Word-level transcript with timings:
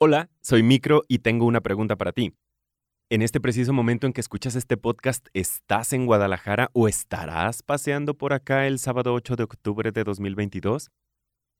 Hola, 0.00 0.30
soy 0.42 0.62
Micro 0.62 1.02
y 1.08 1.18
tengo 1.18 1.44
una 1.44 1.60
pregunta 1.60 1.96
para 1.96 2.12
ti. 2.12 2.32
En 3.10 3.20
este 3.20 3.40
preciso 3.40 3.72
momento 3.72 4.06
en 4.06 4.12
que 4.12 4.20
escuchas 4.20 4.54
este 4.54 4.76
podcast, 4.76 5.26
¿estás 5.34 5.92
en 5.92 6.06
Guadalajara 6.06 6.70
o 6.72 6.86
estarás 6.86 7.64
paseando 7.64 8.14
por 8.14 8.32
acá 8.32 8.68
el 8.68 8.78
sábado 8.78 9.12
8 9.12 9.34
de 9.34 9.42
octubre 9.42 9.90
de 9.90 10.04
2022? 10.04 10.92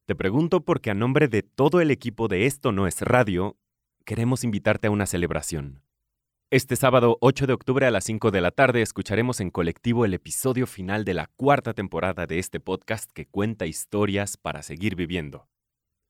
Te 0.07 0.15
pregunto 0.15 0.61
porque 0.61 0.93
a 0.93 0.95
nombre 0.95 1.27
de 1.27 1.43
todo 1.43 1.81
el 1.81 1.91
equipo 1.91 2.29
de 2.29 2.47
Esto 2.47 2.71
No 2.71 2.87
es 2.87 3.01
Radio, 3.01 3.57
queremos 4.05 4.45
invitarte 4.45 4.87
a 4.87 4.93
una 4.93 5.07
celebración. 5.07 5.83
Este 6.53 6.77
sábado 6.77 7.19
8 7.21 7.49
de 7.49 7.55
octubre 7.55 7.87
a 7.87 7.91
las 7.91 8.05
5 8.05 8.31
de 8.31 8.41
la 8.41 8.53
tarde 8.53 8.83
escucharemos 8.83 9.41
en 9.41 9.51
colectivo 9.51 10.05
el 10.05 10.15
episodio 10.15 10.69
final 10.69 11.05
de 11.05 11.15
la 11.15 11.27
cuarta 11.35 11.75
temporada 11.75 12.29
de 12.29 12.39
este 12.39 12.61
podcast 12.61 13.11
que 13.11 13.27
cuenta 13.27 13.67
historias 13.67 14.37
para 14.37 14.63
seguir 14.63 14.95
viviendo. 14.95 15.49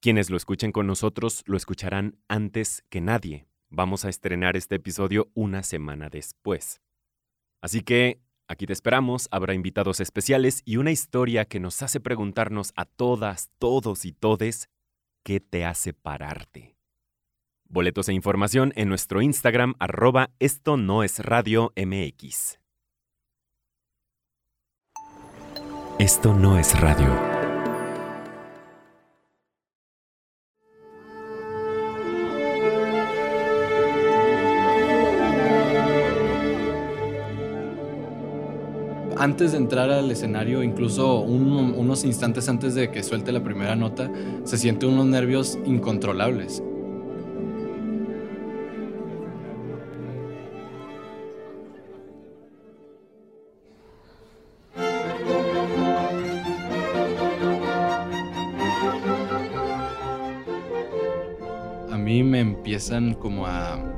Quienes 0.00 0.30
lo 0.30 0.36
escuchen 0.36 0.70
con 0.70 0.86
nosotros 0.86 1.42
lo 1.46 1.56
escucharán 1.56 2.18
antes 2.28 2.84
que 2.88 3.00
nadie. 3.00 3.48
Vamos 3.68 4.04
a 4.04 4.08
estrenar 4.08 4.56
este 4.56 4.76
episodio 4.76 5.28
una 5.34 5.64
semana 5.64 6.08
después. 6.08 6.80
Así 7.60 7.82
que 7.82 8.20
aquí 8.46 8.64
te 8.66 8.72
esperamos, 8.72 9.26
habrá 9.32 9.54
invitados 9.54 9.98
especiales 9.98 10.62
y 10.64 10.76
una 10.76 10.92
historia 10.92 11.46
que 11.46 11.58
nos 11.58 11.82
hace 11.82 11.98
preguntarnos 11.98 12.72
a 12.76 12.84
todas, 12.84 13.50
todos 13.58 14.04
y 14.04 14.12
todes, 14.12 14.68
¿qué 15.24 15.40
te 15.40 15.64
hace 15.64 15.92
pararte? 15.92 16.76
Boletos 17.68 18.08
e 18.08 18.12
información 18.12 18.72
en 18.76 18.88
nuestro 18.88 19.20
Instagram 19.20 19.74
arroba 19.80 20.30
esto 20.38 20.76
no 20.76 21.02
es 21.02 21.18
radio 21.18 21.72
MX. 21.76 22.60
Esto 25.98 26.32
no 26.34 26.56
es 26.56 26.80
radio. 26.80 27.37
Antes 39.28 39.52
de 39.52 39.58
entrar 39.58 39.90
al 39.90 40.10
escenario, 40.10 40.62
incluso 40.62 41.20
unos 41.20 42.02
instantes 42.04 42.48
antes 42.48 42.74
de 42.74 42.90
que 42.90 43.02
suelte 43.02 43.30
la 43.30 43.44
primera 43.44 43.76
nota, 43.76 44.10
se 44.44 44.56
sienten 44.56 44.88
unos 44.88 45.04
nervios 45.04 45.58
incontrolables. 45.66 46.62
A 61.90 61.98
mí 61.98 62.22
me 62.22 62.40
empiezan 62.40 63.12
como 63.12 63.46
a 63.46 63.97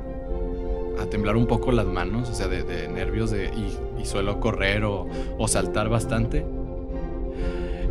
temblar 1.21 1.37
un 1.37 1.45
poco 1.45 1.71
las 1.71 1.85
manos, 1.85 2.31
o 2.31 2.33
sea, 2.33 2.47
de, 2.47 2.87
nervios 2.87 3.29
de, 3.29 3.51
y, 3.53 4.05
suelo 4.05 4.39
correr 4.39 4.83
o, 4.83 5.07
saltar 5.47 5.87
bastante. 5.87 6.43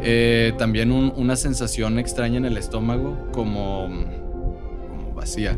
Eh, 0.02 0.52
también 0.58 0.90
una 0.90 1.36
sensación 1.36 2.00
extraña 2.00 2.38
en 2.38 2.44
el 2.44 2.56
estómago, 2.56 3.28
como, 3.30 3.88
como 4.88 5.14
vacía. 5.14 5.56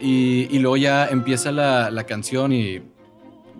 Y, 0.00 0.58
luego 0.60 0.76
ya 0.76 1.06
empieza 1.08 1.50
la, 1.50 1.90
la 1.90 2.04
canción 2.04 2.52
y 2.52 2.80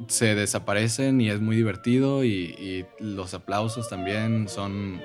se 0.09 0.35
desaparecen 0.35 1.21
y 1.21 1.31
es 1.31 1.41
muy 1.41 1.57
divertido 1.57 2.25
y, 2.25 2.87
los 2.99 3.35
aplausos 3.35 3.89
también 3.89 4.49
son 4.49 5.01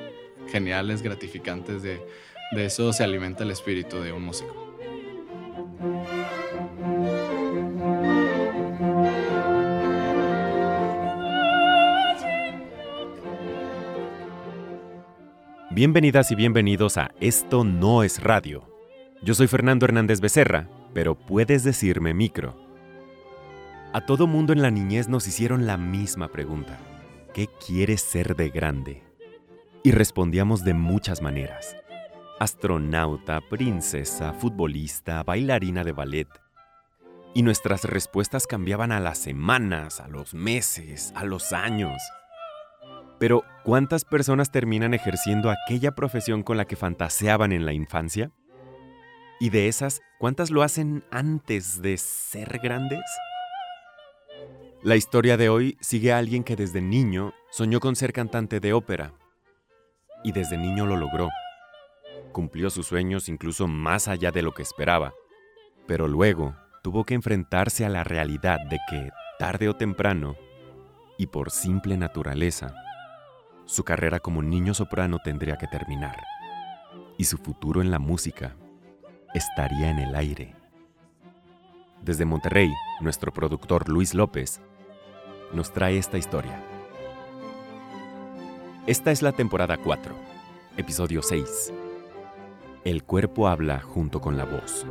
geniales, 0.51 1.01
gratificantes, 1.01 1.83
de, 1.83 2.01
de 2.51 2.65
eso 2.65 2.93
se 2.93 3.03
alimenta 3.03 3.43
el 3.43 3.51
espíritu 3.51 3.99
de 3.99 4.11
un 4.11 4.23
músico. 4.23 4.69
Bienvenidas 15.71 16.31
y 16.31 16.35
bienvenidos 16.35 16.97
a 16.97 17.11
Esto 17.21 17.63
no 17.63 18.03
es 18.03 18.21
radio. 18.21 18.67
Yo 19.21 19.33
soy 19.33 19.47
Fernando 19.47 19.85
Hernández 19.85 20.19
Becerra, 20.19 20.67
pero 20.93 21.15
puedes 21.15 21.63
decirme 21.63 22.13
micro. 22.13 22.68
A 23.91 24.01
todo 24.01 24.27
mundo 24.27 24.53
en 24.53 24.61
la 24.61 24.69
niñez 24.69 25.07
nos 25.07 25.27
hicieron 25.27 25.65
la 25.65 25.75
misma 25.75 26.27
pregunta. 26.27 26.77
¿Qué 27.33 27.47
quieres 27.65 28.01
ser 28.01 28.35
de 28.35 28.51
grande? 28.51 29.01
Y 29.81 29.89
respondíamos 29.89 30.63
de 30.63 30.75
muchas 30.75 31.23
maneras. 31.23 31.75
Astronauta, 32.39 33.41
princesa, 33.49 34.33
futbolista, 34.33 35.23
bailarina 35.23 35.83
de 35.83 35.91
ballet. 35.91 36.27
Y 37.33 37.41
nuestras 37.41 37.83
respuestas 37.83 38.45
cambiaban 38.45 38.91
a 38.91 38.99
las 38.99 39.17
semanas, 39.17 39.99
a 39.99 40.07
los 40.07 40.35
meses, 40.35 41.11
a 41.15 41.23
los 41.23 41.51
años. 41.51 41.99
Pero, 43.17 43.43
¿cuántas 43.63 44.05
personas 44.05 44.51
terminan 44.51 44.93
ejerciendo 44.93 45.49
aquella 45.49 45.95
profesión 45.95 46.43
con 46.43 46.57
la 46.57 46.65
que 46.65 46.75
fantaseaban 46.75 47.51
en 47.53 47.65
la 47.65 47.73
infancia? 47.73 48.29
Y 49.39 49.49
de 49.49 49.67
esas, 49.67 50.01
¿cuántas 50.19 50.51
lo 50.51 50.61
hacen 50.61 51.03
antes 51.09 51.81
de 51.81 51.97
ser 51.97 52.59
grandes? 52.59 53.01
La 54.81 54.95
historia 54.95 55.35
de 55.35 55.49
hoy 55.49 55.77
sigue 55.81 56.13
a 56.13 56.17
alguien 56.19 56.45
que 56.45 56.55
desde 56.55 56.79
niño 56.79 57.33
soñó 57.51 57.81
con 57.81 57.97
ser 57.97 58.13
cantante 58.13 58.61
de 58.61 58.71
ópera. 58.71 59.11
Y 60.23 60.31
desde 60.31 60.57
niño 60.57 60.85
lo 60.85 60.95
logró. 60.95 61.27
Cumplió 62.31 62.69
sus 62.69 62.87
sueños 62.87 63.27
incluso 63.27 63.67
más 63.67 64.07
allá 64.07 64.31
de 64.31 64.41
lo 64.41 64.53
que 64.53 64.61
esperaba. 64.61 65.13
Pero 65.85 66.07
luego 66.07 66.55
tuvo 66.81 67.03
que 67.03 67.13
enfrentarse 67.13 67.83
a 67.83 67.89
la 67.89 68.05
realidad 68.05 68.57
de 68.69 68.79
que, 68.89 69.09
tarde 69.37 69.67
o 69.67 69.75
temprano, 69.75 70.37
y 71.17 71.27
por 71.27 71.51
simple 71.51 71.97
naturaleza, 71.97 72.73
su 73.65 73.83
carrera 73.83 74.21
como 74.21 74.41
niño 74.41 74.73
soprano 74.73 75.19
tendría 75.21 75.57
que 75.57 75.67
terminar. 75.67 76.15
Y 77.17 77.25
su 77.25 77.37
futuro 77.37 77.81
en 77.81 77.91
la 77.91 77.99
música 77.99 78.55
estaría 79.33 79.89
en 79.89 79.99
el 79.99 80.15
aire. 80.15 80.55
Desde 82.01 82.23
Monterrey, 82.23 82.71
nuestro 83.01 83.33
productor 83.33 83.89
Luis 83.89 84.13
López 84.13 84.61
nos 85.53 85.73
trae 85.73 85.97
esta 85.97 86.17
historia. 86.17 86.63
Esta 88.87 89.11
es 89.11 89.21
la 89.21 89.31
temporada 89.31 89.77
4, 89.77 90.15
episodio 90.77 91.21
6. 91.21 91.73
El 92.85 93.03
cuerpo 93.03 93.47
habla 93.47 93.81
junto 93.81 94.21
con 94.21 94.37
la 94.37 94.45
voz. 94.45 94.85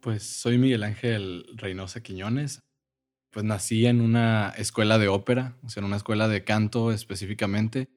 Pues 0.00 0.24
soy 0.24 0.58
Miguel 0.58 0.82
Ángel 0.82 1.46
Reynosa 1.54 2.02
Quiñones. 2.02 2.60
Pues 3.30 3.46
nací 3.46 3.86
en 3.86 4.00
una 4.00 4.50
escuela 4.58 4.98
de 4.98 5.08
ópera, 5.08 5.56
o 5.62 5.68
sea, 5.68 5.80
en 5.80 5.86
una 5.86 5.96
escuela 5.96 6.28
de 6.28 6.44
canto 6.44 6.92
específicamente. 6.92 7.88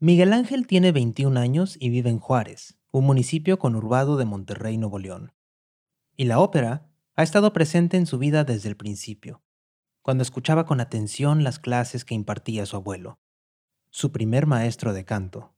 Miguel 0.00 0.32
Ángel 0.32 0.66
tiene 0.66 0.90
21 0.90 1.38
años 1.38 1.76
y 1.78 1.90
vive 1.90 2.10
en 2.10 2.18
Juárez, 2.18 2.81
un 2.92 3.06
municipio 3.06 3.58
conurbado 3.58 4.18
de 4.18 4.26
Monterrey, 4.26 4.76
Nuevo 4.76 4.98
León. 4.98 5.32
Y 6.14 6.26
la 6.26 6.40
ópera 6.40 6.90
ha 7.14 7.22
estado 7.22 7.54
presente 7.54 7.96
en 7.96 8.06
su 8.06 8.18
vida 8.18 8.44
desde 8.44 8.68
el 8.68 8.76
principio, 8.76 9.42
cuando 10.02 10.22
escuchaba 10.22 10.66
con 10.66 10.78
atención 10.78 11.42
las 11.42 11.58
clases 11.58 12.04
que 12.04 12.14
impartía 12.14 12.66
su 12.66 12.76
abuelo, 12.76 13.18
su 13.90 14.12
primer 14.12 14.46
maestro 14.46 14.92
de 14.92 15.06
canto. 15.06 15.54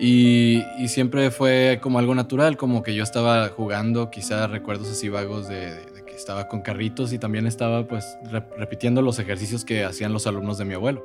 Y, 0.00 0.62
siempre 0.88 1.30
fue 1.30 1.78
como 1.80 2.00
algo 2.00 2.16
natural, 2.16 2.56
como 2.56 2.82
que 2.82 2.94
yo 2.96 3.04
estaba 3.04 3.48
jugando, 3.50 4.10
quizá 4.10 4.48
recuerdos 4.48 4.90
así 4.90 5.08
vagos 5.08 5.48
de, 5.48 5.93
estaba 6.16 6.48
con 6.48 6.60
carritos 6.62 7.12
y 7.12 7.18
también 7.18 7.46
estaba 7.46 7.86
pues 7.86 8.18
repitiendo 8.56 9.02
los 9.02 9.18
ejercicios 9.18 9.64
que 9.64 9.84
hacían 9.84 10.12
los 10.12 10.26
alumnos 10.26 10.58
de 10.58 10.64
mi 10.64 10.74
abuelo. 10.74 11.04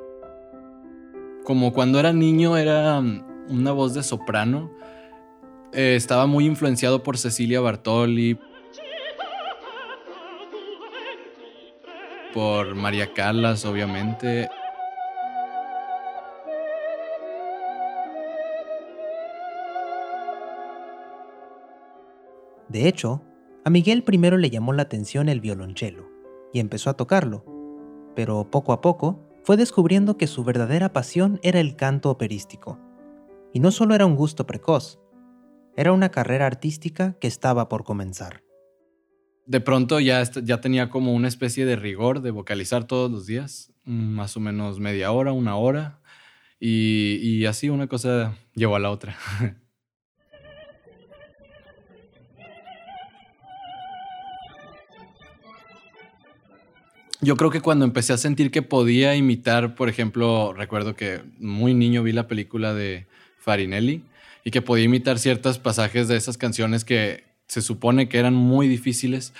Como 1.44 1.72
cuando 1.72 1.98
era 1.98 2.12
niño 2.12 2.56
era 2.56 3.00
mm, 3.00 3.24
una 3.48 3.72
voz 3.72 3.94
de 3.94 4.02
soprano, 4.02 4.70
eh, 5.72 5.94
estaba 5.96 6.26
muy 6.26 6.46
influenciado 6.46 7.02
por 7.02 7.18
Cecilia 7.18 7.60
Bartoli, 7.60 8.38
por 12.32 12.74
María 12.74 13.12
Callas, 13.12 13.64
obviamente. 13.64 14.48
De 22.68 22.86
hecho, 22.86 23.20
a 23.64 23.70
Miguel 23.70 24.02
primero 24.02 24.38
le 24.38 24.50
llamó 24.50 24.72
la 24.72 24.82
atención 24.82 25.28
el 25.28 25.40
violonchelo 25.40 26.08
y 26.52 26.60
empezó 26.60 26.90
a 26.90 26.94
tocarlo, 26.96 27.44
pero 28.16 28.50
poco 28.50 28.72
a 28.72 28.80
poco 28.80 29.26
fue 29.44 29.56
descubriendo 29.56 30.16
que 30.16 30.26
su 30.26 30.44
verdadera 30.44 30.92
pasión 30.92 31.40
era 31.42 31.60
el 31.60 31.76
canto 31.76 32.10
operístico. 32.10 32.78
Y 33.52 33.60
no 33.60 33.70
solo 33.70 33.94
era 33.94 34.06
un 34.06 34.16
gusto 34.16 34.46
precoz, 34.46 35.00
era 35.76 35.92
una 35.92 36.10
carrera 36.10 36.46
artística 36.46 37.16
que 37.20 37.26
estaba 37.26 37.68
por 37.68 37.84
comenzar. 37.84 38.42
De 39.46 39.60
pronto 39.60 39.98
ya, 40.00 40.22
ya 40.22 40.60
tenía 40.60 40.90
como 40.90 41.12
una 41.12 41.28
especie 41.28 41.66
de 41.66 41.76
rigor 41.76 42.22
de 42.22 42.30
vocalizar 42.30 42.84
todos 42.84 43.10
los 43.10 43.26
días, 43.26 43.72
mm, 43.84 44.14
más 44.14 44.36
o 44.36 44.40
menos 44.40 44.78
media 44.78 45.10
hora, 45.10 45.32
una 45.32 45.56
hora, 45.56 46.00
y, 46.60 47.16
y 47.22 47.46
así 47.46 47.68
una 47.68 47.88
cosa 47.88 48.36
llevó 48.54 48.76
a 48.76 48.80
la 48.80 48.90
otra. 48.90 49.16
Yo 57.22 57.36
creo 57.36 57.50
que 57.50 57.60
cuando 57.60 57.84
empecé 57.84 58.14
a 58.14 58.16
sentir 58.16 58.50
que 58.50 58.62
podía 58.62 59.14
imitar, 59.14 59.74
por 59.74 59.90
ejemplo, 59.90 60.54
recuerdo 60.54 60.94
que 60.94 61.20
muy 61.38 61.74
niño 61.74 62.02
vi 62.02 62.12
la 62.12 62.26
película 62.26 62.72
de 62.72 63.06
Farinelli 63.38 64.02
y 64.42 64.50
que 64.50 64.62
podía 64.62 64.86
imitar 64.86 65.18
ciertos 65.18 65.58
pasajes 65.58 66.08
de 66.08 66.16
esas 66.16 66.38
canciones 66.38 66.82
que 66.82 67.24
se 67.46 67.60
supone 67.60 68.08
que 68.08 68.18
eran 68.18 68.34
muy 68.34 68.68
difíciles. 68.68 69.34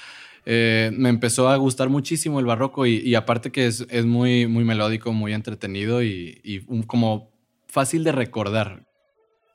Eh, 0.44 0.90
me 0.92 1.08
empezó 1.08 1.48
a 1.48 1.56
gustar 1.56 1.88
muchísimo 1.88 2.38
el 2.38 2.44
barroco 2.44 2.84
y, 2.84 3.14
aparte 3.14 3.50
que 3.50 3.66
es, 3.66 4.04
muy, 4.04 4.46
muy 4.46 4.64
melódico, 4.64 5.14
muy 5.14 5.32
entretenido 5.32 6.02
y, 6.02 6.66
como 6.86 7.30
fácil 7.66 8.04
de 8.04 8.12
recordar. 8.12 8.86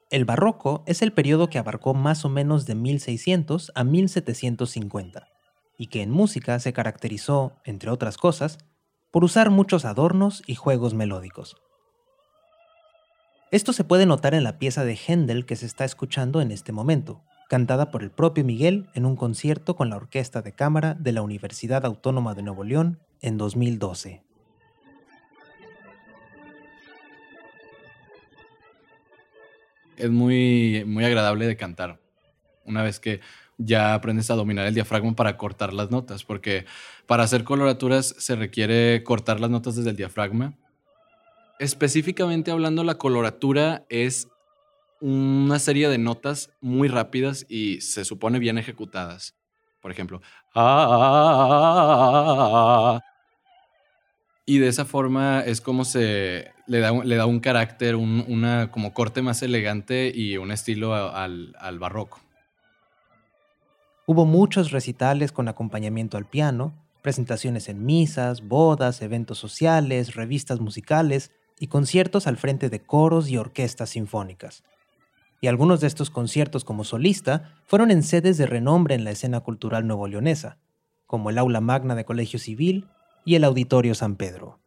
El 0.09 0.25
barroco 0.25 0.83
es 0.87 1.03
el 1.03 1.11
periodo 1.11 1.49
que 1.49 1.59
abarcó 1.59 1.93
más 1.93 2.25
o 2.25 2.29
menos 2.29 2.65
de 2.65 2.73
1600 2.73 3.71
a 3.75 3.83
1750 3.83 5.34
y 5.77 5.87
que 5.87 6.01
en 6.01 6.11
música 6.11 6.59
se 6.59 6.73
caracterizó, 6.73 7.53
entre 7.63 7.89
otras 7.89 8.17
cosas, 8.17 8.57
por 9.11 9.23
usar 9.23 9.49
muchos 9.49 9.85
adornos 9.85 10.43
y 10.45 10.55
juegos 10.55 10.93
melódicos. 10.93 11.55
Esto 13.51 13.73
se 13.73 13.83
puede 13.83 14.05
notar 14.05 14.33
en 14.33 14.43
la 14.43 14.57
pieza 14.57 14.83
de 14.83 14.97
Händel 14.97 15.45
que 15.45 15.55
se 15.55 15.65
está 15.65 15.85
escuchando 15.85 16.41
en 16.41 16.51
este 16.51 16.71
momento, 16.71 17.23
cantada 17.47 17.91
por 17.91 18.03
el 18.03 18.11
propio 18.11 18.43
Miguel 18.43 18.89
en 18.93 19.05
un 19.05 19.15
concierto 19.15 19.75
con 19.75 19.89
la 19.89 19.97
Orquesta 19.97 20.41
de 20.41 20.51
Cámara 20.51 20.95
de 20.95 21.11
la 21.11 21.21
Universidad 21.21 21.85
Autónoma 21.85 22.33
de 22.33 22.41
Nuevo 22.41 22.63
León 22.63 22.99
en 23.21 23.37
2012. 23.37 24.23
Es 29.95 30.09
muy, 30.09 30.83
muy 30.85 31.05
agradable 31.05 31.47
de 31.47 31.55
cantar. 31.55 31.99
Una 32.65 32.83
vez 32.83 32.99
que 32.99 33.21
ya 33.57 33.93
aprendes 33.93 34.29
a 34.29 34.35
dominar 34.35 34.65
el 34.65 34.73
diafragma 34.73 35.15
para 35.15 35.37
cortar 35.37 35.73
las 35.73 35.91
notas, 35.91 36.23
porque 36.23 36.65
para 37.05 37.23
hacer 37.23 37.43
coloraturas 37.43 38.15
se 38.17 38.35
requiere 38.35 39.03
cortar 39.03 39.39
las 39.39 39.49
notas 39.49 39.75
desde 39.75 39.91
el 39.91 39.95
diafragma. 39.95 40.53
Específicamente 41.59 42.51
hablando, 42.51 42.83
la 42.83 42.95
coloratura 42.95 43.85
es 43.89 44.27
una 44.99 45.59
serie 45.59 45.87
de 45.89 45.97
notas 45.97 46.51
muy 46.61 46.87
rápidas 46.87 47.45
y 47.47 47.81
se 47.81 48.05
supone 48.05 48.39
bien 48.39 48.57
ejecutadas. 48.57 49.35
Por 49.81 49.91
ejemplo, 49.91 50.21
y 54.47 54.57
de 54.57 54.67
esa 54.67 54.85
forma 54.85 55.41
es 55.41 55.61
como 55.61 55.85
se 55.85 56.51
le 56.65 56.79
da, 56.79 57.25
un 57.25 57.39
carácter, 57.39 57.95
un, 57.95 58.25
una 58.27 58.71
como 58.71 58.93
corte 58.93 59.21
más 59.21 59.43
elegante 59.43 60.11
y 60.13 60.37
un 60.37 60.51
estilo 60.51 60.95
al 60.95 61.79
barroco. 61.79 62.24
Hubo 64.07 64.25
muchos 64.25 64.69
recitales 64.69 65.31
con 65.31 65.47
acompañamiento 65.47 66.17
al 66.17 66.25
piano, 66.25 66.73
presentaciones 67.01 67.69
en 67.69 67.85
misas, 67.85 68.47
bodas, 68.47 69.01
eventos 69.01 69.39
sociales, 69.39 70.13
revistas 70.13 70.59
musicales 70.59 71.31
y 71.59 71.67
conciertos 71.67 72.27
al 72.27 72.37
frente 72.37 72.69
de 72.69 72.81
coros 72.81 73.29
y 73.29 73.37
orquestas 73.37 73.91
sinfónicas. 73.91 74.63
Y 75.41 75.47
algunos 75.47 75.81
de 75.81 75.87
estos 75.87 76.11
conciertos 76.11 76.63
como 76.63 76.83
solista 76.83 77.55
fueron 77.65 77.89
en 77.89 78.03
sedes 78.03 78.37
de 78.37 78.45
renombre 78.45 78.93
en 78.93 79.05
la 79.05 79.11
escena 79.11 79.39
cultural 79.39 79.87
nuevo-leonesa, 79.87 80.59
como 81.07 81.31
el 81.31 81.39
Aula 81.39 81.61
Magna 81.61 81.95
de 81.95 82.05
Colegio 82.05 82.37
Civil 82.37 82.87
y 83.25 83.35
el 83.35 83.43
Auditorio 83.43 83.95
San 83.95 84.17
Pedro. 84.17 84.59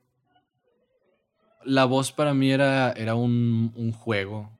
La 1.64 1.84
voz 1.84 2.10
para 2.10 2.34
mí 2.34 2.50
era, 2.50 2.90
era 2.92 3.14
un, 3.14 3.72
un 3.76 3.92
juego, 3.92 4.57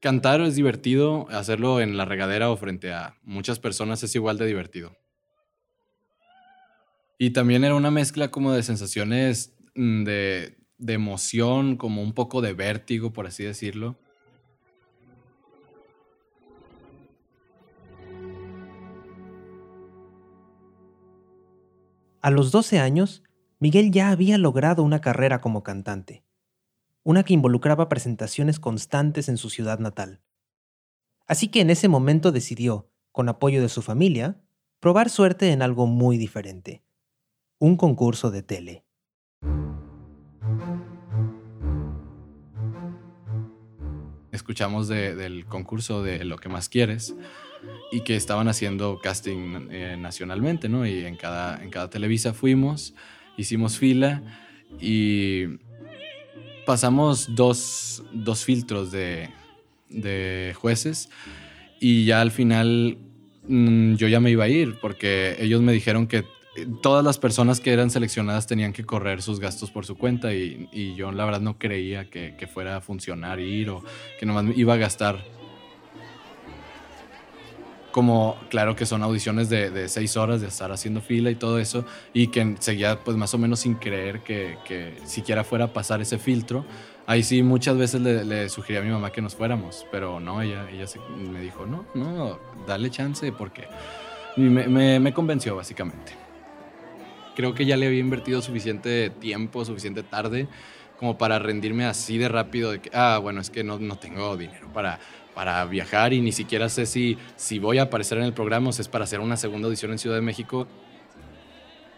Cantar 0.00 0.40
es 0.42 0.54
divertido, 0.54 1.26
hacerlo 1.28 1.80
en 1.80 1.96
la 1.96 2.04
regadera 2.04 2.50
o 2.50 2.56
frente 2.56 2.92
a 2.92 3.16
muchas 3.24 3.58
personas 3.58 4.00
es 4.04 4.14
igual 4.14 4.38
de 4.38 4.46
divertido. 4.46 4.96
Y 7.18 7.30
también 7.30 7.64
era 7.64 7.74
una 7.74 7.90
mezcla 7.90 8.30
como 8.30 8.52
de 8.52 8.62
sensaciones 8.62 9.56
mm, 9.74 10.04
de, 10.04 10.56
de 10.78 10.92
emoción, 10.92 11.76
como 11.76 12.00
un 12.00 12.12
poco 12.12 12.40
de 12.40 12.52
vértigo, 12.52 13.12
por 13.12 13.26
así 13.26 13.42
decirlo. 13.42 13.98
A 22.22 22.30
los 22.30 22.52
12 22.52 22.78
años, 22.78 23.24
Miguel 23.58 23.90
ya 23.90 24.10
había 24.10 24.38
logrado 24.38 24.84
una 24.84 25.00
carrera 25.00 25.40
como 25.40 25.64
cantante 25.64 26.27
una 27.08 27.22
que 27.22 27.32
involucraba 27.32 27.88
presentaciones 27.88 28.60
constantes 28.60 29.30
en 29.30 29.38
su 29.38 29.48
ciudad 29.48 29.78
natal. 29.78 30.20
Así 31.26 31.48
que 31.48 31.62
en 31.62 31.70
ese 31.70 31.88
momento 31.88 32.32
decidió, 32.32 32.90
con 33.12 33.30
apoyo 33.30 33.62
de 33.62 33.70
su 33.70 33.80
familia, 33.80 34.42
probar 34.78 35.08
suerte 35.08 35.50
en 35.52 35.62
algo 35.62 35.86
muy 35.86 36.18
diferente, 36.18 36.84
un 37.58 37.78
concurso 37.78 38.30
de 38.30 38.42
tele. 38.42 38.84
Escuchamos 44.30 44.88
del 44.88 45.46
concurso 45.46 46.02
de 46.02 46.26
Lo 46.26 46.36
que 46.36 46.50
más 46.50 46.68
quieres 46.68 47.16
y 47.90 48.02
que 48.02 48.16
estaban 48.16 48.48
haciendo 48.48 49.00
casting 49.00 49.68
eh, 49.70 49.96
nacionalmente, 49.98 50.68
¿no? 50.68 50.86
Y 50.86 51.06
en 51.06 51.16
cada, 51.16 51.64
en 51.64 51.70
cada 51.70 51.88
Televisa 51.88 52.34
fuimos, 52.34 52.92
hicimos 53.38 53.78
fila 53.78 54.22
y 54.78 55.67
pasamos 56.68 57.34
dos, 57.34 58.02
filtros 58.44 58.92
de, 58.92 60.54
jueces 60.54 61.08
y 61.80 62.04
ya 62.04 62.20
al 62.20 62.30
final 62.30 62.98
mm, 63.48 63.94
yo 63.94 64.06
ya 64.06 64.20
me 64.20 64.30
iba 64.30 64.44
a 64.44 64.48
ir 64.48 64.78
porque 64.78 65.34
ellos 65.40 65.62
me 65.62 65.72
dijeron 65.72 66.06
que 66.06 66.26
todas 66.82 67.02
las 67.02 67.16
personas 67.16 67.60
que 67.60 67.72
eran 67.72 67.88
seleccionadas 67.90 68.46
tenían 68.46 68.74
que 68.74 68.84
correr 68.84 69.22
sus 69.22 69.40
gastos 69.40 69.70
por 69.70 69.86
su 69.86 69.96
cuenta 69.96 70.34
y, 70.34 70.94
yo 70.94 71.10
la 71.10 71.24
verdad 71.24 71.40
no 71.40 71.58
creía 71.58 72.10
que, 72.10 72.36
que, 72.36 72.46
fuera 72.46 72.76
a 72.76 72.80
funcionar 72.82 73.40
ir 73.40 73.70
o 73.70 73.82
que 74.20 74.26
nomás 74.26 74.44
iba 74.54 74.74
a 74.74 74.76
gastar 74.76 75.24
como, 77.92 78.36
claro 78.50 78.76
que 78.76 78.86
son 78.86 79.02
audiciones 79.02 79.48
de, 79.48 79.88
seis 79.88 80.16
horas 80.16 80.40
de 80.40 80.48
estar 80.48 80.70
haciendo 80.72 81.00
fila 81.00 81.30
y 81.30 81.34
todo 81.34 81.58
eso, 81.58 81.84
y 82.12 82.28
que 82.28 82.56
seguía 82.60 83.00
pues 83.00 83.16
más 83.16 83.32
o 83.34 83.38
menos 83.38 83.60
sin 83.60 83.74
creer 83.74 84.20
que, 84.20 84.58
que 84.64 84.94
siquiera 85.04 85.44
fuera 85.44 85.66
a 85.66 85.72
pasar 85.72 86.00
ese 86.00 86.18
filtro. 86.18 86.64
Ahí 87.06 87.22
sí 87.22 87.42
muchas 87.42 87.78
veces 87.78 88.02
le, 88.02 88.24
le 88.24 88.48
sugerí 88.50 88.78
a 88.78 88.82
mi 88.82 88.90
mamá 88.90 89.10
que 89.10 89.22
nos 89.22 89.34
fuéramos, 89.34 89.86
pero 89.90 90.20
no, 90.20 90.42
ella, 90.42 90.68
ella 90.70 90.84
me 91.16 91.40
dijo, 91.40 91.64
no, 91.64 91.86
no, 91.94 92.38
dale 92.66 92.90
chance 92.90 93.32
porque 93.32 93.66
me, 94.36 94.68
me, 94.68 95.00
me 95.00 95.12
convenció 95.14 95.56
básicamente. 95.56 96.12
Creo 97.34 97.54
que 97.54 97.64
ya 97.64 97.76
le 97.76 97.86
había 97.86 98.00
invertido 98.00 98.42
suficiente 98.42 99.10
tiempo, 99.10 99.64
suficiente 99.64 100.02
tarde 100.02 100.48
como 100.98 101.16
para 101.16 101.38
rendirme 101.38 101.84
así 101.84 102.18
de 102.18 102.28
rápido 102.28 102.72
de 102.72 102.80
que, 102.80 102.90
ah, 102.92 103.18
bueno, 103.22 103.40
es 103.40 103.50
que 103.50 103.62
no, 103.62 103.78
no 103.78 103.96
tengo 103.98 104.36
dinero 104.36 104.68
para 104.72 104.98
para 105.38 105.64
viajar 105.66 106.12
y 106.12 106.20
ni 106.20 106.32
siquiera 106.32 106.68
sé 106.68 106.84
si, 106.84 107.16
si 107.36 107.60
voy 107.60 107.78
a 107.78 107.82
aparecer 107.82 108.18
en 108.18 108.24
el 108.24 108.32
programa 108.32 108.70
o 108.70 108.72
si 108.72 108.82
es 108.82 108.88
para 108.88 109.04
hacer 109.04 109.20
una 109.20 109.36
segunda 109.36 109.66
audición 109.66 109.92
en 109.92 109.98
Ciudad 110.00 110.16
de 110.16 110.20
México. 110.20 110.66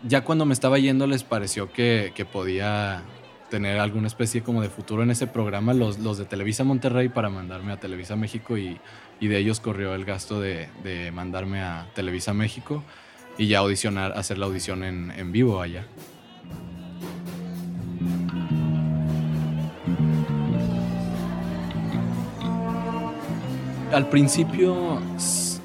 Ya 0.07 0.25
cuando 0.25 0.45
me 0.45 0.53
estaba 0.53 0.79
yendo 0.79 1.07
les 1.07 1.25
pareció 1.25 1.73
que, 1.73 2.13
que 2.15 2.27
podía 2.27 3.03
tener 3.49 3.81
alguna 3.81 4.09
especie 4.09 4.43
como 4.43 4.61
de 4.61 4.69
futuro 4.69 5.03
en 5.03 5.11
ese 5.11 5.27
programa, 5.27 5.73
los, 5.73 5.99
los 6.01 6.19
de 6.19 6.27
Televisa 6.27 6.65
Monterrey 6.65 7.09
para 7.09 7.31
mandarme 7.31 7.73
a 7.73 7.81
Televisa 7.81 8.15
México 8.15 8.59
y, 8.59 8.79
y 9.21 9.29
de 9.29 9.39
ellos 9.39 9.59
corrió 9.59 9.95
el 9.95 10.05
gasto 10.05 10.39
de, 10.39 10.69
de, 10.85 11.11
mandarme 11.11 11.63
a 11.63 11.87
Televisa 11.95 12.35
México 12.35 12.85
y 13.39 13.47
ya 13.47 13.61
audicionar, 13.61 14.13
hacer 14.19 14.37
la 14.37 14.45
audición 14.45 14.85
en, 14.85 15.13
en 15.13 15.33
vivo 15.33 15.63
allá. 15.63 15.87
Al 23.93 24.09
principio 24.09 25.01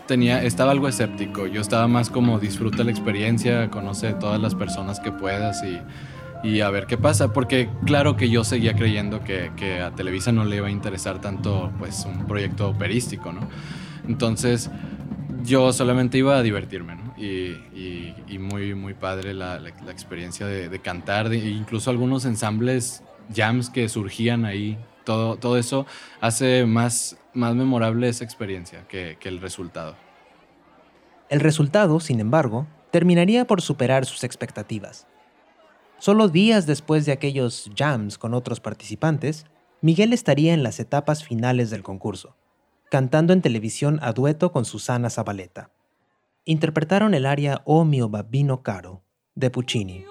tenía, 0.08 0.44
estaba 0.44 0.72
algo 0.72 0.88
escéptico. 0.88 1.48
Yo 1.48 1.62
estaba 1.62 1.88
más 1.88 2.10
como 2.10 2.39
disfruta 2.39 2.84
la 2.84 2.91
experiencia, 2.91 3.70
conoce 3.70 4.13
todas 4.13 4.39
las 4.41 4.55
personas 4.55 5.00
que 5.00 5.12
puedas 5.12 5.63
y, 6.44 6.62
a 6.62 6.70
ver 6.70 6.86
qué 6.86 6.98
pasa. 6.98 7.34
Porque 7.34 7.70
claro 7.86 8.15
que 8.15 8.29
yo 8.29 8.44
seguía 8.44 8.75
creyendo 8.75 9.24
que, 9.24 9.82
a 9.82 9.91
Televisa 9.91 10.32
no 10.32 10.46
le 10.46 10.58
iba 10.58 10.67
a 10.67 10.72
interesar 10.72 11.20
tanto 11.22 11.72
pues 11.79 12.05
un 12.05 12.25
proyecto 12.27 12.70
operístico, 12.70 13.32
¿no? 13.32 13.41
Entonces 14.08 14.70
yo 15.44 15.74
solamente 15.74 16.17
iba 16.17 16.38
a 16.38 16.44
divertirme, 16.44 16.96
¿no? 16.96 17.13
Y, 17.17 18.38
muy, 18.38 18.75
muy 18.75 18.94
padre 18.94 19.34
la, 19.34 19.60
experiencia 19.89 20.46
de, 20.46 20.79
cantar, 20.79 21.29
de, 21.29 21.38
incluso 21.38 21.89
algunos 21.89 22.25
ensambles, 22.25 23.03
jams 23.34 23.70
que 23.70 23.89
surgían 23.89 24.46
ahí. 24.46 24.77
Todo, 25.05 25.38
todo 25.38 25.57
eso 25.57 25.85
hace 26.19 26.65
más, 26.65 27.17
más 27.33 27.55
memorable 27.55 28.09
esa 28.09 28.24
experiencia 28.24 28.88
que, 28.88 29.17
que 29.19 29.29
el 29.29 29.39
resultado. 29.39 29.95
El 31.29 31.39
resultado, 31.39 32.00
sin 32.00 32.19
embargo, 32.19 32.67
terminaría 32.91 33.45
por 33.45 33.62
superar 33.62 34.05
sus 34.05 34.24
expectativas. 34.24 35.07
Solo 35.97 36.27
días 36.27 36.65
después 36.65 37.05
de 37.05 37.13
aquellos 37.13 37.71
jams 37.75 38.17
con 38.17 38.33
otros 38.33 38.59
participantes, 38.59 39.45
Miguel 39.81 40.12
estaría 40.12 40.53
en 40.53 40.63
las 40.63 40.79
etapas 40.79 41.24
finales 41.24 41.69
del 41.69 41.83
concurso 41.83 42.35
cantando 42.89 43.33
en 43.33 43.41
televisión 43.41 44.00
a 44.01 44.13
dueto 44.13 44.51
con 44.51 44.65
Susana 44.65 45.09
Zabaleta. 45.09 45.71
Interpretaron 46.45 47.13
el 47.13 47.25
aria 47.25 47.62
O 47.65 47.83
mio 47.85 48.09
babbino 48.09 48.62
caro 48.62 49.03
de 49.33 49.50
Puccini. 49.50 50.05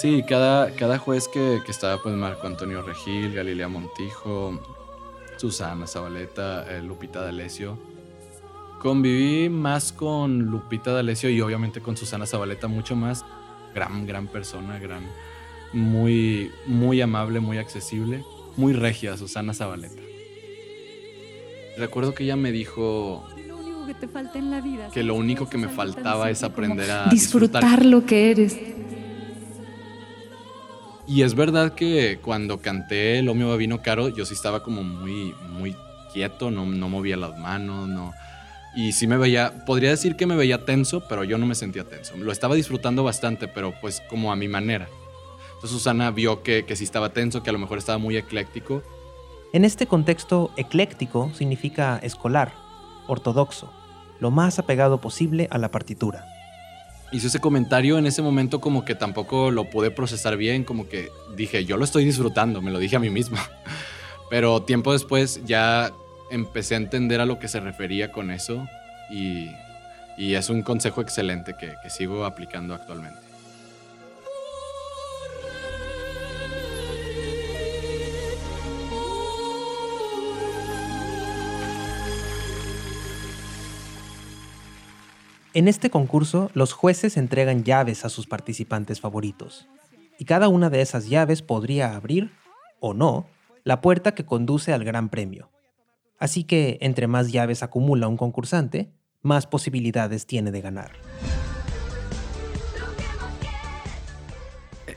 Sí, 0.00 0.22
cada, 0.28 0.70
cada 0.74 0.98
juez 0.98 1.26
que, 1.28 1.60
que, 1.64 1.70
estaba, 1.72 2.00
pues 2.02 2.14
Marco 2.14 2.46
Antonio 2.46 2.82
Regil, 2.82 3.34
Galilea 3.34 3.68
Montijo, 3.68 4.60
Susana 5.36 5.86
Zabaleta, 5.86 6.64
eh, 6.70 6.82
Lupita 6.82 7.20
D'Alessio, 7.22 7.78
Conviví 8.78 9.48
más 9.48 9.92
con 9.92 10.38
Lupita 10.38 10.92
D'Alessio 10.92 11.30
y 11.30 11.40
obviamente 11.40 11.80
con 11.80 11.96
Susana 11.96 12.26
Zabaleta 12.26 12.68
mucho 12.68 12.94
más. 12.94 13.24
Gran, 13.74 14.06
gran 14.06 14.28
persona, 14.28 14.78
gran, 14.78 15.02
muy, 15.72 16.52
muy 16.66 17.00
amable, 17.00 17.40
muy 17.40 17.58
accesible, 17.58 18.24
muy 18.56 18.72
regia 18.72 19.16
Susana 19.16 19.52
Zabaleta. 19.52 20.00
Recuerdo 21.76 22.14
que 22.14 22.22
ella 22.24 22.36
me 22.36 22.52
dijo 22.52 23.26
que 23.86 23.94
te 23.94 24.06
falta 24.06 24.38
en 24.38 24.50
la 24.50 24.60
vida. 24.60 24.90
Que 24.92 25.02
lo 25.02 25.14
único 25.14 25.48
que 25.48 25.58
me 25.58 25.68
faltaba 25.68 26.30
es 26.30 26.44
aprender 26.44 26.90
a 26.90 27.06
disfrutar, 27.08 27.62
disfrutar 27.62 27.84
lo 27.84 28.06
que 28.06 28.30
eres. 28.30 28.56
Y 31.08 31.22
es 31.22 31.34
verdad 31.34 31.74
que 31.74 32.20
cuando 32.22 32.60
canté 32.60 33.18
El 33.18 33.30
Omio 33.30 33.48
Babino 33.48 33.80
Caro, 33.80 34.08
yo 34.08 34.26
sí 34.26 34.34
estaba 34.34 34.62
como 34.62 34.82
muy, 34.82 35.34
muy 35.48 35.74
quieto, 36.12 36.50
no, 36.50 36.66
no 36.66 36.88
movía 36.90 37.16
las 37.16 37.38
manos, 37.38 37.88
no, 37.88 38.12
y 38.74 38.92
sí 38.92 39.06
me 39.06 39.16
veía, 39.16 39.64
podría 39.64 39.90
decir 39.90 40.16
que 40.16 40.26
me 40.26 40.36
veía 40.36 40.64
tenso, 40.64 41.00
pero 41.08 41.24
yo 41.24 41.38
no 41.38 41.46
me 41.46 41.54
sentía 41.54 41.84
tenso. 41.84 42.16
Lo 42.16 42.30
estaba 42.30 42.54
disfrutando 42.54 43.02
bastante, 43.02 43.48
pero 43.48 43.74
pues 43.80 44.02
como 44.08 44.30
a 44.30 44.36
mi 44.36 44.48
manera. 44.48 44.86
Entonces 45.54 45.70
Susana 45.70 46.10
vio 46.10 46.42
que, 46.42 46.64
que 46.64 46.76
sí 46.76 46.84
estaba 46.84 47.12
tenso, 47.12 47.42
que 47.42 47.50
a 47.50 47.52
lo 47.52 47.58
mejor 47.58 47.78
estaba 47.78 47.98
muy 47.98 48.16
ecléctico. 48.16 48.82
En 49.52 49.64
este 49.64 49.86
contexto, 49.86 50.52
ecléctico 50.56 51.32
significa 51.34 51.98
escolar, 52.02 52.52
ortodoxo, 53.06 53.72
lo 54.20 54.30
más 54.30 54.58
apegado 54.58 55.00
posible 55.00 55.48
a 55.50 55.58
la 55.58 55.70
partitura. 55.70 56.26
Hizo 57.10 57.28
ese 57.28 57.40
comentario 57.40 57.98
en 57.98 58.06
ese 58.06 58.20
momento 58.22 58.60
como 58.60 58.84
que 58.84 58.94
tampoco 58.94 59.50
lo 59.50 59.70
pude 59.70 59.90
procesar 59.90 60.36
bien, 60.36 60.64
como 60.64 60.88
que 60.88 61.10
dije, 61.36 61.64
yo 61.64 61.76
lo 61.76 61.84
estoy 61.84 62.04
disfrutando, 62.04 62.60
me 62.60 62.70
lo 62.70 62.78
dije 62.78 62.96
a 62.96 63.00
mí 63.00 63.10
mismo. 63.10 63.38
Pero 64.30 64.62
tiempo 64.62 64.92
después 64.92 65.42
ya 65.44 65.92
empecé 66.30 66.74
a 66.74 66.78
entender 66.78 67.20
a 67.20 67.26
lo 67.26 67.38
que 67.38 67.48
se 67.48 67.60
refería 67.60 68.12
con 68.12 68.30
eso 68.30 68.66
y, 69.10 69.50
es 70.18 70.50
un 70.50 70.62
consejo 70.62 71.00
excelente 71.00 71.54
que, 71.58 71.74
que 71.80 71.90
sigo 71.90 72.24
aplicando 72.24 72.74
actualmente. 72.74 73.27
En 85.54 85.66
este 85.66 85.88
concurso, 85.88 86.50
los 86.52 86.74
jueces 86.74 87.16
entregan 87.16 87.64
llaves 87.64 88.04
a 88.04 88.10
sus 88.10 88.26
participantes 88.26 89.00
favoritos, 89.00 89.66
y 90.18 90.26
cada 90.26 90.48
una 90.48 90.68
de 90.68 90.82
esas 90.82 91.08
llaves 91.08 91.40
podría 91.40 91.96
abrir, 91.96 92.32
o 92.80 92.92
no, 92.92 93.26
la 93.64 93.80
puerta 93.80 94.14
que 94.14 94.26
conduce 94.26 94.74
al 94.74 94.84
Gran 94.84 95.08
Premio. 95.08 95.50
Así 96.18 96.44
que 96.44 96.76
entre 96.82 97.06
más 97.06 97.32
llaves 97.32 97.62
acumula 97.62 98.08
un 98.08 98.18
concursante, 98.18 98.92
más 99.22 99.46
posibilidades 99.46 100.26
tiene 100.26 100.50
de 100.50 100.60
ganar. 100.60 100.92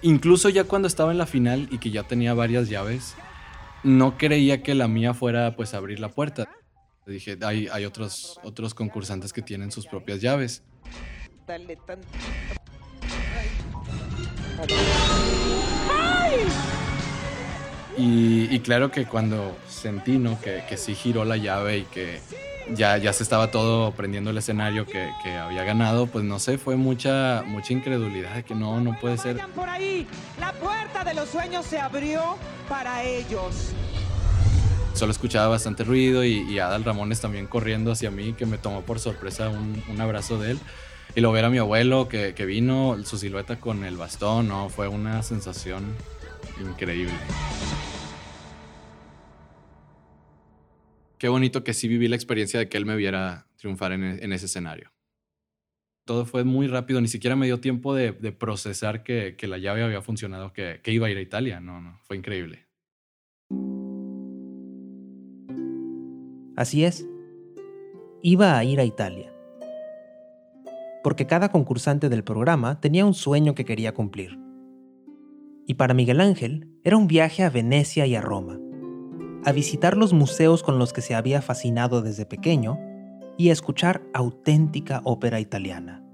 Incluso 0.02 0.50
ya 0.50 0.66
cuando 0.66 0.88
estaba 0.88 1.12
en 1.12 1.18
la 1.18 1.28
final 1.28 1.70
y 1.72 1.78
que 1.78 1.92
ya 1.92 2.04
tenía 2.04 2.34
varias 2.34 2.68
llaves, 2.68 3.16
no 3.84 4.18
creía 4.18 4.64
que 4.64 4.76
la 4.76 4.88
mía 4.88 5.14
fuera 5.14 5.56
pues 5.56 5.74
abrir 5.74 6.00
la 6.00 6.10
puerta. 6.10 6.50
Dije, 7.06 7.38
hay, 7.42 7.68
hay 7.68 7.86
otros, 7.86 8.40
otros 8.44 8.74
concursantes 8.74 9.34
que 9.34 9.42
tienen 9.42 9.72
sus 9.72 9.88
propias 9.88 10.22
llaves. 10.22 10.64
Y, 17.98 18.60
claro 18.60 18.92
que 18.92 19.06
cuando 19.06 19.58
sentí 19.68 20.18
¿no? 20.18 20.40
que, 20.40 20.64
que, 20.68 20.78
sí 20.78 20.96
giró 20.96 21.26
la 21.26 21.38
llave 21.38 21.80
y 21.80 21.84
que 21.84 22.22
ya, 22.70 22.98
ya 22.98 23.14
se 23.14 23.24
estaba 23.24 23.52
todo 23.52 23.92
prendiendo 23.92 24.30
el 24.30 24.38
escenario 24.38 24.86
que, 24.86 25.12
que, 25.24 25.36
había 25.36 25.64
ganado, 25.64 26.08
pues 26.08 26.24
no 26.24 26.40
sé, 26.40 26.58
fue 26.58 26.76
mucha, 26.76 27.44
mucha 27.46 27.74
incredulidad 27.74 28.36
de 28.36 28.44
que 28.44 28.56
no, 28.56 28.80
no 28.80 28.98
puede 29.00 29.18
ser. 29.18 29.38
Por 29.56 29.68
ahí, 29.68 30.08
la 30.40 30.54
puerta 30.54 31.04
de 31.04 31.14
los 31.14 31.30
sueños 31.30 31.66
se 31.66 31.80
abrió 31.80 32.38
para 32.70 33.04
ellos. 33.04 33.74
Solo 34.94 35.12
escuchaba 35.12 35.48
bastante 35.48 35.84
ruido 35.84 36.24
y, 36.24 36.60
Adal 36.60 36.84
Ramones 36.84 37.22
también 37.22 37.48
corriendo 37.48 37.92
hacia 37.92 38.12
mí, 38.12 38.34
que 38.34 38.46
me 38.46 38.58
tomó 38.58 38.82
por 38.82 39.00
sorpresa 39.00 39.50
un, 39.50 39.84
un 39.90 40.02
abrazo 40.02 40.38
de 40.38 40.52
él. 40.52 40.60
Y 41.16 41.22
lo 41.22 41.32
ver 41.32 41.44
a 41.46 41.50
mi 41.50 41.58
abuelo 41.58 42.08
que, 42.08 42.34
que 42.34 42.46
vino, 42.46 42.98
su 43.04 43.18
silueta 43.18 43.60
con 43.60 43.84
el 43.84 43.98
bastón, 43.98 44.48
¿no? 44.48 44.70
Fue 44.70 44.88
una 44.88 45.24
sensación 45.24 45.96
increíble. 46.62 47.14
Qué 51.18 51.28
bonito 51.28 51.64
que 51.64 51.74
sí 51.74 51.88
viví 51.88 52.08
la 52.08 52.16
experiencia 52.16 52.60
de 52.60 52.70
que 52.70 52.78
él 52.78 52.86
me 52.86 52.96
viera 52.96 53.48
triunfar 53.58 53.92
en, 53.92 54.34
ese 54.34 54.46
escenario. 54.46 54.92
Todo 56.06 56.26
fue 56.26 56.44
muy 56.44 56.68
rápido, 56.68 57.00
ni 57.00 57.08
siquiera 57.08 57.36
me 57.36 57.46
dio 57.46 57.60
tiempo 57.60 57.94
de, 57.94 58.14
procesar 58.32 59.04
que, 59.04 59.36
la 59.42 59.58
llave 59.58 59.84
había 59.84 60.02
funcionado, 60.02 60.52
que, 60.54 60.80
que 60.82 60.92
iba 60.92 61.08
a 61.08 61.10
ir 61.12 61.18
a 61.18 61.22
Italia. 61.22 61.60
No, 61.60 61.80
no, 61.82 62.00
fue 62.06 62.18
increíble. 62.18 62.71
Así 66.62 66.86
es, 66.86 67.08
iba 68.22 68.56
a 68.56 68.64
ir 68.64 68.80
a 68.80 68.86
Italia. 68.86 69.34
Porque 71.04 71.26
cada 71.26 71.50
concursante 71.50 72.08
del 72.08 72.24
programa 72.24 72.80
tenía 72.80 73.04
un 73.04 73.16
sueño 73.16 73.56
que 73.56 73.66
quería 73.66 73.96
cumplir. 73.96 74.38
Y 75.66 75.74
para 75.74 75.96
Miguel 75.96 76.22
Ángel 76.22 76.68
era 76.84 76.98
un 76.98 77.08
viaje 77.08 77.42
a 77.42 77.50
Venecia 77.50 78.06
y 78.06 78.14
a 78.14 78.22
Roma, 78.22 78.60
a 79.44 79.52
visitar 79.52 79.98
los 79.98 80.14
museos 80.14 80.62
con 80.62 80.78
los 80.78 80.94
que 80.94 81.02
se 81.02 81.16
había 81.16 81.42
fascinado 81.42 82.04
desde 82.04 82.28
pequeño 82.28 82.78
y 83.40 83.50
a 83.50 83.54
escuchar 83.54 84.04
auténtica 84.14 85.02
ópera 85.04 85.40
italiana. 85.40 86.06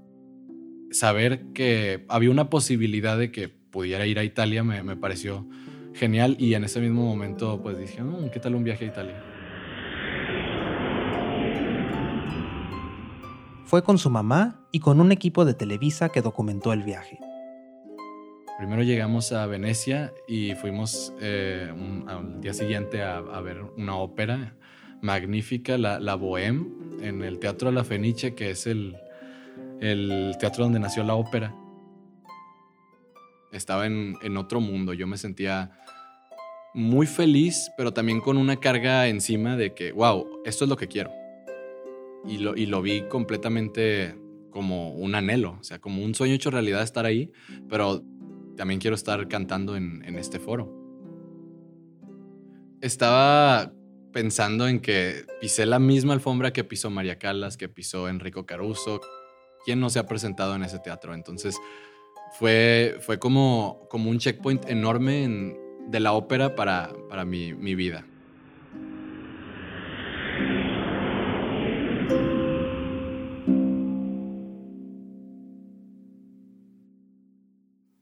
Saber 0.90 1.52
que 1.52 2.06
había 2.08 2.30
una 2.30 2.48
posibilidad 2.48 3.18
de 3.18 3.30
que 3.30 3.50
pudiera 3.50 4.06
ir 4.06 4.18
a 4.18 4.24
Italia 4.24 4.64
me, 4.64 4.96
pareció 4.96 5.46
genial 5.92 6.36
y 6.38 6.54
en 6.54 6.64
ese 6.64 6.80
mismo 6.80 7.04
momento 7.04 7.60
pues 7.62 7.76
dije, 7.76 8.02
mm, 8.02 8.30
¿qué 8.30 8.40
tal 8.40 8.54
un 8.54 8.64
viaje 8.64 8.86
a 8.86 8.88
Italia? 8.88 9.27
Fue 13.68 13.82
con 13.82 13.98
su 13.98 14.08
mamá 14.08 14.66
y 14.72 14.80
con 14.80 14.98
un 14.98 15.12
equipo 15.12 15.44
de 15.44 15.52
Televisa 15.52 16.08
que 16.08 16.22
documentó 16.22 16.72
el 16.72 16.84
viaje. 16.84 17.18
Primero 18.56 18.82
llegamos 18.82 19.30
a 19.32 19.44
Venecia 19.44 20.10
y 20.26 20.54
fuimos 20.54 21.12
eh, 21.20 21.70
al 22.06 22.40
día 22.40 22.54
siguiente 22.54 23.02
a, 23.02 23.20
ver 23.42 23.60
una 23.76 23.96
ópera 23.96 24.56
magnífica, 25.02 25.76
la, 25.76 26.00
la, 26.00 26.16
Bohème, 26.16 27.02
en 27.02 27.22
el 27.22 27.38
Teatro 27.38 27.70
La 27.70 27.84
Fenice, 27.84 28.34
que 28.34 28.52
es 28.52 28.66
el, 28.66 28.96
teatro 30.40 30.64
donde 30.64 30.80
nació 30.80 31.04
la 31.04 31.14
ópera. 31.14 31.54
Estaba 33.52 33.84
en 33.84 34.36
otro 34.38 34.62
mundo, 34.62 34.94
yo 34.94 35.06
me 35.06 35.18
sentía 35.18 35.72
muy 36.72 37.06
feliz, 37.06 37.70
pero 37.76 37.92
también 37.92 38.22
con 38.22 38.38
una 38.38 38.56
carga 38.56 39.08
encima 39.08 39.56
de 39.56 39.74
que, 39.74 39.92
wow, 39.92 40.40
esto 40.46 40.64
es 40.64 40.70
lo 40.70 40.76
que 40.78 40.88
quiero. 40.88 41.10
Y 42.26 42.38
lo, 42.38 42.56
y 42.56 42.66
lo 42.66 42.82
vi 42.82 43.02
completamente 43.02 44.14
como 44.50 44.92
un 44.92 45.14
anhelo, 45.14 45.56
o 45.60 45.62
sea, 45.62 45.78
como 45.78 46.02
un 46.02 46.14
sueño 46.14 46.34
hecho 46.34 46.50
realidad 46.50 46.82
estar 46.82 47.06
ahí, 47.06 47.30
pero 47.68 48.02
también 48.56 48.80
quiero 48.80 48.96
estar 48.96 49.28
cantando 49.28 49.76
en, 49.76 50.02
este 50.16 50.40
foro. 50.40 50.74
Estaba 52.80 53.72
pensando 54.12 54.66
en 54.66 54.80
que 54.80 55.26
pisé 55.40 55.64
la 55.64 55.78
misma 55.78 56.12
alfombra 56.12 56.52
que 56.52 56.64
pisó 56.64 56.90
María 56.90 57.18
Callas, 57.18 57.56
que 57.56 57.68
pisó 57.68 58.08
Enrico 58.08 58.46
Caruso. 58.46 59.00
¿Quién 59.64 59.80
no 59.80 59.90
se 59.90 60.00
ha 60.00 60.06
presentado 60.06 60.56
en 60.56 60.64
ese 60.64 60.80
teatro? 60.80 61.14
Entonces, 61.14 61.56
fue, 62.32 62.96
fue 63.00 63.18
como, 63.18 63.86
como 63.88 64.10
un 64.10 64.18
checkpoint 64.18 64.68
enorme 64.68 65.56
de 65.88 66.00
la 66.00 66.12
ópera 66.12 66.56
para, 66.56 66.92
para 67.08 67.24
mi, 67.24 67.54
mi 67.54 67.76
vida. 67.76 68.06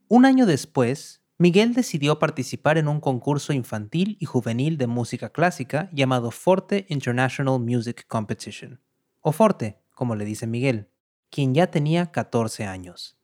Un 0.09 0.23
año 0.23 0.45
después, 0.45 1.21
Miguel 1.37 1.73
decidió 1.73 2.17
participar 2.17 2.77
en 2.77 2.87
un 2.87 3.01
concurso 3.01 3.51
infantil 3.51 4.15
y 4.21 4.25
juvenil 4.25 4.77
de 4.77 4.87
música 4.87 5.29
clásica 5.31 5.89
llamado 5.91 6.31
Forte 6.31 6.85
International 6.87 7.59
Music 7.59 8.05
Competition, 8.07 8.79
o 9.19 9.33
Forte, 9.33 9.81
como 9.93 10.15
le 10.15 10.23
dice 10.23 10.47
Miguel, 10.47 10.87
quien 11.29 11.53
ya 11.53 11.67
tenía 11.67 12.11
14 12.13 12.65
años. 12.65 13.17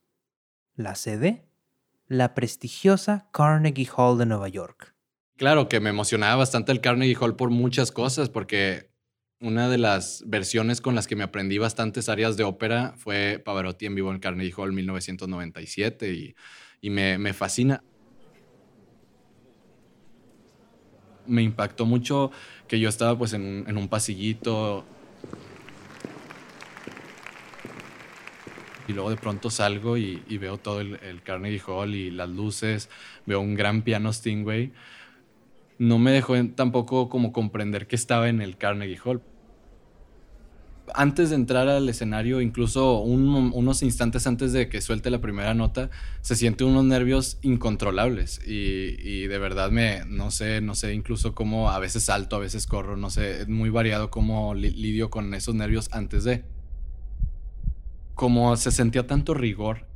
La 0.74 0.94
sede, 0.94 1.48
la 2.06 2.34
prestigiosa 2.34 3.30
Carnegie 3.32 3.88
Hall 3.96 4.18
de 4.18 4.26
Nueva 4.26 4.48
York. 4.48 4.94
Claro 5.36 5.70
que 5.70 5.80
me 5.80 5.88
emocionaba 5.88 6.36
bastante 6.36 6.70
el 6.70 6.82
Carnegie 6.82 7.16
Hall 7.18 7.34
por 7.34 7.48
muchas 7.48 7.92
cosas, 7.92 8.28
porque 8.28 8.90
una 9.40 9.70
de 9.70 9.78
las 9.78 10.22
versiones 10.26 10.82
con 10.82 10.94
las 10.94 11.06
que 11.06 11.16
me 11.16 11.24
aprendí 11.24 11.56
bastantes 11.56 12.10
áreas 12.10 12.36
de 12.36 12.44
ópera 12.44 12.92
fue 12.98 13.42
Pavarotti 13.42 13.86
en 13.86 13.94
vivo 13.94 14.12
en 14.12 14.20
Carnegie 14.20 14.54
Hall 14.54 14.74
1997 14.74 16.12
y 16.12 16.36
y 16.84 16.90
me, 16.90 17.32
fascina. 17.32 17.82
Me 21.26 21.42
impactó 21.42 21.86
mucho 21.86 22.30
que 22.68 22.78
yo 22.78 22.90
estaba 22.90 23.16
pues 23.16 23.32
en, 23.32 23.74
un 23.74 23.88
pasillito 23.88 24.84
y 28.86 28.92
luego 28.92 29.08
de 29.08 29.16
pronto 29.16 29.48
salgo 29.48 29.96
y, 29.96 30.18
veo 30.36 30.58
todo 30.58 30.82
el, 30.82 31.00
el, 31.02 31.22
Carnegie 31.22 31.62
Hall 31.66 31.94
y 31.94 32.10
las 32.10 32.28
luces, 32.28 32.90
veo 33.24 33.40
un 33.40 33.54
gran 33.54 33.80
piano 33.80 34.12
Stingway. 34.12 34.70
No 35.78 35.98
me 35.98 36.10
dejó 36.10 36.34
tampoco 36.54 37.08
como 37.08 37.32
comprender 37.32 37.86
que 37.86 37.96
estaba 37.96 38.28
en 38.28 38.42
el 38.42 38.58
Carnegie 38.58 39.00
Hall 39.02 39.22
antes 40.92 41.30
de 41.30 41.36
entrar 41.36 41.68
al 41.68 41.88
escenario, 41.88 42.40
incluso 42.40 42.98
unos 43.00 43.82
instantes 43.82 44.26
antes 44.26 44.52
de 44.52 44.68
que 44.68 44.80
suelte 44.80 45.10
la 45.10 45.20
primera 45.20 45.54
nota, 45.54 45.90
se 46.20 46.36
siente 46.36 46.64
unos 46.64 46.84
nervios 46.84 47.38
incontrolables 47.42 48.40
y, 48.46 49.26
de 49.26 49.38
verdad 49.38 49.70
me, 49.70 50.04
no 50.06 50.30
sé, 50.30 50.60
no 50.60 50.74
sé 50.74 50.92
incluso 50.92 51.34
cómo 51.34 51.70
a 51.70 51.78
veces 51.78 52.04
salto, 52.04 52.36
a 52.36 52.40
veces 52.40 52.66
corro, 52.66 52.96
no 52.96 53.10
sé, 53.10 53.42
es 53.42 53.48
muy 53.48 53.70
variado 53.70 54.10
cómo 54.10 54.54
lidio 54.54 55.10
con 55.10 55.32
esos 55.34 55.54
nervios 55.54 55.88
antes 55.92 56.24
de. 56.24 56.44
Como 58.14 58.56
se 58.56 58.70
sentía 58.70 59.06
tanto 59.06 59.34
rigor, 59.34 59.86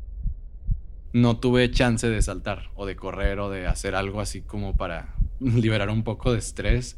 no 1.12 1.38
tuve 1.38 1.70
chance 1.70 2.08
de 2.08 2.20
saltar 2.22 2.70
o 2.74 2.86
de 2.86 2.96
correr 2.96 3.38
o 3.40 3.50
de 3.50 3.66
hacer 3.66 3.94
algo 3.94 4.20
así 4.20 4.40
como 4.40 4.76
para 4.76 5.14
liberar 5.40 5.90
un 5.90 6.02
poco 6.02 6.32
de 6.32 6.38
estrés. 6.38 6.96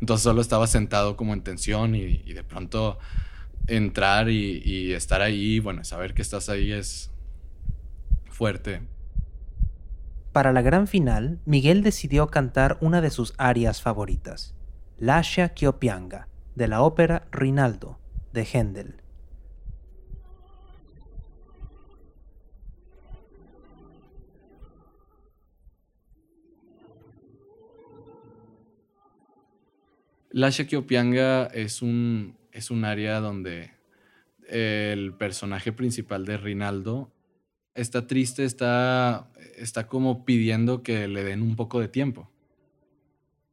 Entonces 0.00 0.24
solo 0.24 0.40
estaba 0.40 0.66
sentado 0.66 1.16
como 1.16 1.32
en 1.32 1.42
tensión 1.42 1.94
y 1.94 2.32
de 2.32 2.42
pronto 2.42 2.98
entrar 3.66 4.28
y, 4.28 4.92
estar 4.92 5.22
ahí, 5.22 5.58
bueno, 5.58 5.84
saber 5.84 6.14
que 6.14 6.22
estás 6.22 6.48
ahí 6.48 6.72
es 6.72 7.10
fuerte. 8.30 8.82
Para 10.32 10.52
la 10.52 10.62
gran 10.62 10.86
final, 10.86 11.40
Miguel 11.44 11.82
decidió 11.82 12.28
cantar 12.28 12.78
una 12.80 13.00
de 13.00 13.10
sus 13.10 13.34
arias 13.36 13.82
favoritas, 13.82 14.54
Lascia 14.98 15.54
Chiopianga, 15.54 16.28
de 16.54 16.68
la 16.68 16.82
ópera 16.82 17.26
Rinaldo, 17.30 17.98
de 18.32 18.46
Händel. 18.50 18.96
Lascia 30.30 30.66
Chiopianga 30.66 31.44
es 31.44 31.82
un, 31.82 32.36
es 32.52 32.70
un 32.70 32.84
área 32.84 33.20
donde 33.20 33.70
el 34.48 35.14
personaje 35.14 35.72
principal 35.72 36.24
de 36.24 36.36
Rinaldo 36.36 37.10
está 37.74 38.06
triste, 38.06 38.44
está, 38.44 39.30
está 39.56 39.86
como 39.86 40.24
pidiendo 40.24 40.82
que 40.82 41.08
le 41.08 41.24
den 41.24 41.42
un 41.42 41.56
poco 41.56 41.80
de 41.80 41.88
tiempo. 41.88 42.30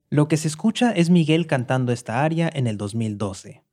Lo 0.09 0.27
que 0.27 0.37
se 0.37 0.47
escucha 0.47 0.91
es 0.91 1.09
Miguel 1.09 1.47
cantando 1.47 1.91
esta 1.91 2.23
aria 2.23 2.49
en 2.53 2.67
el 2.67 2.77
2012. 2.77 3.63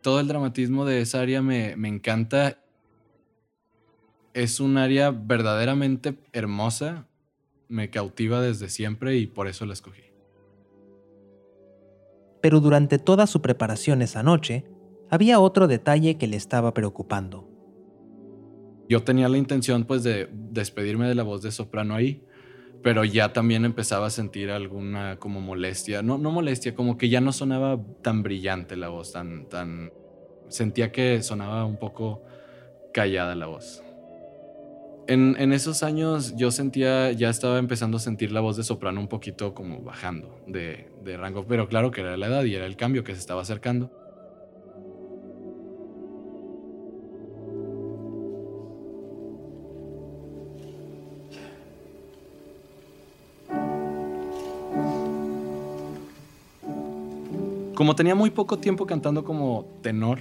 Todo 0.00 0.20
el 0.20 0.28
dramatismo 0.28 0.84
de 0.84 1.00
esa 1.00 1.20
área 1.20 1.42
me, 1.42 1.76
me 1.76 1.88
encanta. 1.88 2.62
Es 4.34 4.60
un 4.60 4.78
área 4.78 5.10
verdaderamente 5.10 6.16
hermosa, 6.32 7.08
me 7.68 7.90
cautiva 7.90 8.40
desde 8.40 8.68
siempre 8.68 9.16
y 9.16 9.26
por 9.26 9.48
eso 9.48 9.66
la 9.66 9.72
escogí 9.72 10.06
pero 12.46 12.60
durante 12.60 13.00
toda 13.00 13.26
su 13.26 13.42
preparación 13.42 14.02
esa 14.02 14.22
noche, 14.22 14.62
había 15.10 15.40
otro 15.40 15.66
detalle 15.66 16.16
que 16.16 16.28
le 16.28 16.36
estaba 16.36 16.72
preocupando. 16.72 17.50
Yo 18.88 19.02
tenía 19.02 19.28
la 19.28 19.36
intención 19.36 19.82
pues 19.82 20.04
de 20.04 20.28
despedirme 20.32 21.08
de 21.08 21.16
la 21.16 21.24
voz 21.24 21.42
de 21.42 21.50
soprano 21.50 21.96
ahí, 21.96 22.22
pero 22.84 23.04
ya 23.04 23.32
también 23.32 23.64
empezaba 23.64 24.06
a 24.06 24.10
sentir 24.10 24.52
alguna 24.52 25.16
como 25.18 25.40
molestia, 25.40 26.02
no, 26.02 26.18
no 26.18 26.30
molestia, 26.30 26.76
como 26.76 26.96
que 26.96 27.08
ya 27.08 27.20
no 27.20 27.32
sonaba 27.32 27.80
tan 28.00 28.22
brillante 28.22 28.76
la 28.76 28.90
voz, 28.90 29.10
tan, 29.10 29.48
tan... 29.48 29.90
Sentía 30.48 30.92
que 30.92 31.24
sonaba 31.24 31.64
un 31.64 31.80
poco 31.80 32.22
callada 32.94 33.34
la 33.34 33.46
voz. 33.46 33.82
En, 35.08 35.52
esos 35.52 35.84
años 35.84 36.34
yo 36.36 36.50
sentía, 36.50 37.12
ya 37.12 37.30
estaba 37.30 37.58
empezando 37.58 37.96
a 37.96 38.00
sentir 38.00 38.32
la 38.32 38.40
voz 38.40 38.56
de 38.56 38.64
soprano 38.64 39.00
un 39.00 39.06
poquito 39.06 39.54
como 39.54 39.80
bajando 39.80 40.40
de, 40.48 40.88
rango, 41.16 41.46
pero 41.46 41.68
claro 41.68 41.92
que 41.92 42.00
era 42.00 42.16
la 42.16 42.26
edad 42.26 42.42
y 42.42 42.56
era 42.56 42.66
el 42.66 42.76
cambio 42.76 43.04
que 43.04 43.12
se 43.14 43.20
estaba 43.20 43.42
acercando. 43.42 43.92
Como 57.76 57.94
tenía 57.94 58.16
muy 58.16 58.30
poco 58.30 58.58
tiempo 58.58 58.86
cantando 58.86 59.22
como 59.22 59.78
tenor, 59.82 60.18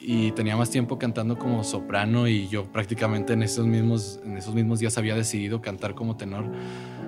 y 0.00 0.32
tenía 0.32 0.56
más 0.56 0.70
tiempo 0.70 0.98
cantando 0.98 1.38
como 1.38 1.64
soprano 1.64 2.28
y 2.28 2.48
yo 2.48 2.64
prácticamente 2.70 3.32
en 3.32 3.42
esos 3.42 3.66
mismos, 3.66 4.20
en 4.24 4.36
esos 4.36 4.54
mismos 4.54 4.78
días 4.78 4.98
había 4.98 5.14
decidido 5.14 5.60
cantar 5.60 5.94
como 5.94 6.16
tenor, 6.16 6.44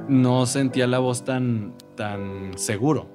no 0.08 0.46
sentía 0.46 0.86
la 0.86 0.98
voz 0.98 1.24
tan, 1.24 1.74
tan 1.96 2.56
seguro. 2.56 3.10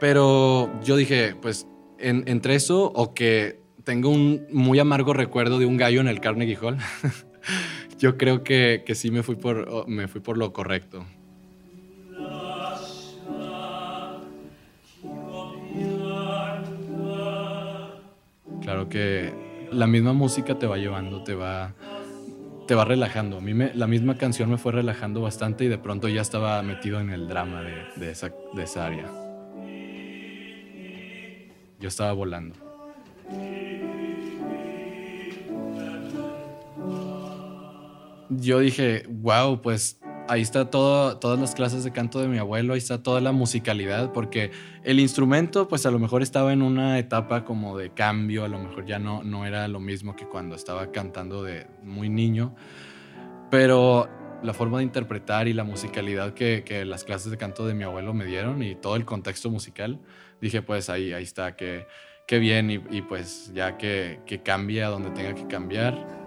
Pero 0.00 0.70
yo 0.82 0.96
dije, 0.96 1.34
pues 1.40 1.66
entre 1.98 2.54
eso 2.54 2.92
o 2.94 3.14
que 3.14 3.60
tengo 3.84 4.10
un 4.10 4.46
muy 4.52 4.78
amargo 4.78 5.12
recuerdo 5.12 5.58
de 5.58 5.66
un 5.66 5.76
gallo 5.76 6.00
en 6.00 6.08
el 6.08 6.20
Carnegie 6.20 6.56
Hall, 6.56 6.78
yo 7.98 8.16
creo 8.16 8.44
que, 8.44 8.84
que 8.86 8.94
sí 8.94 9.10
me 9.10 9.22
fui, 9.22 9.36
por, 9.36 9.88
me 9.88 10.06
fui 10.06 10.20
por 10.20 10.36
lo 10.36 10.52
correcto. 10.52 11.04
Que 18.86 19.32
la 19.72 19.86
misma 19.86 20.12
música 20.12 20.58
te 20.58 20.66
va 20.66 20.76
llevando, 20.76 21.24
te 21.24 21.34
va, 21.34 21.74
te 22.66 22.74
va 22.74 22.84
relajando. 22.84 23.38
A 23.38 23.40
mí 23.40 23.54
me, 23.54 23.74
la 23.74 23.86
misma 23.86 24.16
canción 24.16 24.50
me 24.50 24.58
fue 24.58 24.72
relajando 24.72 25.22
bastante 25.22 25.64
y 25.64 25.68
de 25.68 25.78
pronto 25.78 26.08
ya 26.08 26.20
estaba 26.20 26.62
metido 26.62 27.00
en 27.00 27.10
el 27.10 27.26
drama 27.28 27.62
de, 27.62 28.10
esa, 28.10 28.32
de 28.54 28.62
esa 28.62 28.86
área. 28.86 29.10
Yo 31.80 31.88
estaba 31.88 32.12
volando. 32.12 32.54
Yo 38.30 38.58
dije, 38.58 39.04
wow, 39.08 39.62
pues 39.62 39.97
ahí 40.28 40.42
está 40.42 40.70
todas 40.70 41.38
las 41.38 41.54
clases 41.54 41.84
de 41.84 41.92
canto 41.92 42.20
de 42.20 42.28
mi 42.28 42.38
abuelo, 42.38 42.74
ahí 42.74 42.78
está 42.78 43.02
toda 43.02 43.20
la 43.20 43.32
musicalidad, 43.32 44.12
porque 44.12 44.50
el 44.84 45.00
instrumento 45.00 45.68
pues 45.68 45.86
a 45.86 45.90
lo 45.90 45.98
mejor 45.98 46.22
estaba 46.22 46.52
en 46.52 46.62
una 46.62 46.98
etapa 46.98 47.44
como 47.44 47.76
de 47.76 47.90
cambio, 47.90 48.44
a 48.44 48.48
lo 48.48 48.58
mejor 48.58 48.86
ya 48.86 48.98
no, 48.98 49.22
no 49.22 49.46
era 49.46 49.66
lo 49.68 49.80
mismo 49.80 50.14
que 50.14 50.26
cuando 50.26 50.54
estaba 50.54 50.92
cantando 50.92 51.42
de 51.42 51.66
muy 51.82 52.08
niño, 52.08 52.54
pero 53.50 54.08
la 54.42 54.54
forma 54.54 54.78
de 54.78 54.84
interpretar 54.84 55.48
y 55.48 55.52
la 55.52 55.64
musicalidad 55.64 56.34
que, 56.34 56.62
que 56.64 56.84
las 56.84 57.04
clases 57.04 57.30
de 57.30 57.36
canto 57.36 57.66
de 57.66 57.74
mi 57.74 57.84
abuelo 57.84 58.14
me 58.14 58.24
dieron 58.24 58.62
y 58.62 58.74
todo 58.74 58.96
el 58.96 59.04
contexto 59.04 59.50
musical, 59.50 59.98
dije 60.40 60.62
pues 60.62 60.90
ahí, 60.90 61.12
ahí 61.12 61.24
está, 61.24 61.56
que, 61.56 61.86
bien 62.30 62.70
y, 62.70 62.74
y, 62.90 63.02
pues 63.02 63.50
ya 63.54 63.78
que, 63.78 64.20
que 64.26 64.42
cambie 64.42 64.84
a 64.84 64.88
donde 64.88 65.10
tenga 65.10 65.34
que 65.34 65.46
cambiar 65.46 66.17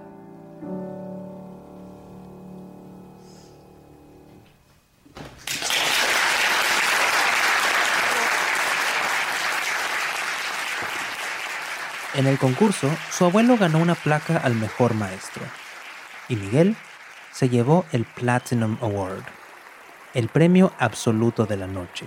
En 12.14 12.28
el 12.28 12.38
concurso, 12.38 12.90
su 13.10 13.26
abuelo 13.26 13.58
ganó 13.58 13.80
una 13.80 13.96
placa 13.96 14.38
al 14.38 14.56
mejor 14.56 14.94
maestro 14.94 15.44
y 16.28 16.36
Miguel 16.36 16.76
se 17.32 17.48
llevó 17.50 17.86
el 17.94 18.04
Platinum 18.06 18.78
Award, 18.82 19.24
el 20.14 20.28
premio 20.28 20.74
absoluto 20.78 21.46
de 21.46 21.56
la 21.58 21.68
noche. 21.68 22.06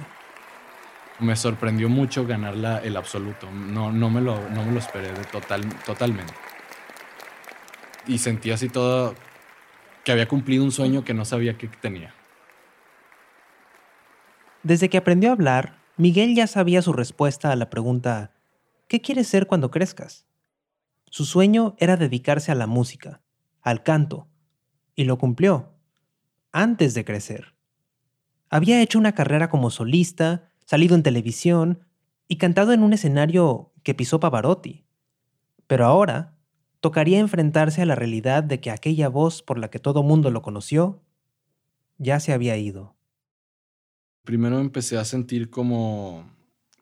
Me 1.21 1.37
sorprendió 1.37 1.88
mucho 1.88 2.27
ganar 2.27 2.55
la- 2.57 2.79
el 2.79 2.97
absoluto. 2.97 3.51
No, 3.51 3.93
no, 3.93 4.11
me 4.11 4.21
lo, 4.21 4.49
no 4.51 4.64
me 4.64 4.73
lo 4.73 4.79
esperé 4.79 5.12
de 5.12 5.25
total, 5.25 5.64
totalmente. 5.87 6.35
Y 8.07 8.19
sentí 8.19 8.51
así 8.51 8.69
todo 8.69 9.14
que 10.03 10.12
había 10.12 10.29
cumplido 10.29 10.64
un 10.64 10.73
sueño 10.73 11.03
que 11.05 11.14
no 11.14 11.25
sabía 11.25 11.57
que 11.57 11.69
tenía. 11.69 12.12
Desde 14.62 14.90
que 14.90 14.99
aprendió 14.99 15.31
a 15.31 15.33
hablar, 15.33 15.77
Miguel 15.97 16.35
ya 16.35 16.47
sabía 16.47 16.83
su 16.83 16.93
respuesta 16.93 17.53
a 17.53 17.57
la 17.57 17.71
pregunta 17.71 18.33
¿qué 18.88 19.01
quieres 19.01 19.29
ser 19.29 19.47
cuando 19.47 19.70
crezcas? 19.70 20.27
Su 21.07 21.25
sueño 21.25 21.77
era 21.79 21.97
dedicarse 21.97 22.53
a 22.53 22.55
la 22.55 22.66
música, 22.66 23.23
al 23.61 23.83
canto, 23.83 24.29
y 24.97 25.05
lo 25.05 25.18
cumplió, 25.18 25.75
antes 26.53 26.94
de 26.94 27.05
crecer. 27.05 27.55
Había 28.49 28.81
hecho 28.83 28.99
una 28.99 29.14
carrera 29.14 29.49
como 29.49 29.70
solista, 29.70 30.51
salido 30.64 30.94
en 30.94 31.03
televisión 31.03 31.87
y 32.29 32.37
cantado 32.37 32.73
en 32.73 32.83
un 32.83 32.92
escenario 32.92 33.73
que 33.83 33.94
pisó 33.94 34.20
Pavarotti. 34.20 34.85
Pero 35.66 35.87
ahora 35.87 36.37
tocaría 36.81 37.18
enfrentarse 37.18 37.83
a 37.83 37.87
la 37.87 37.94
realidad 37.94 38.44
de 38.44 38.61
que 38.61 38.70
aquella 38.70 39.09
voz 39.09 39.42
por 39.42 39.59
la 39.59 39.70
que 39.70 39.79
todo 39.79 40.03
mundo 40.03 40.31
lo 40.31 40.42
conoció 40.42 41.03
ya 41.99 42.20
se 42.20 42.33
había 42.33 42.57
ido. 42.57 42.97
Primero 44.25 44.59
empecé 44.59 44.99
a 44.99 45.05
sentir 45.05 45.51
como, 45.51 46.31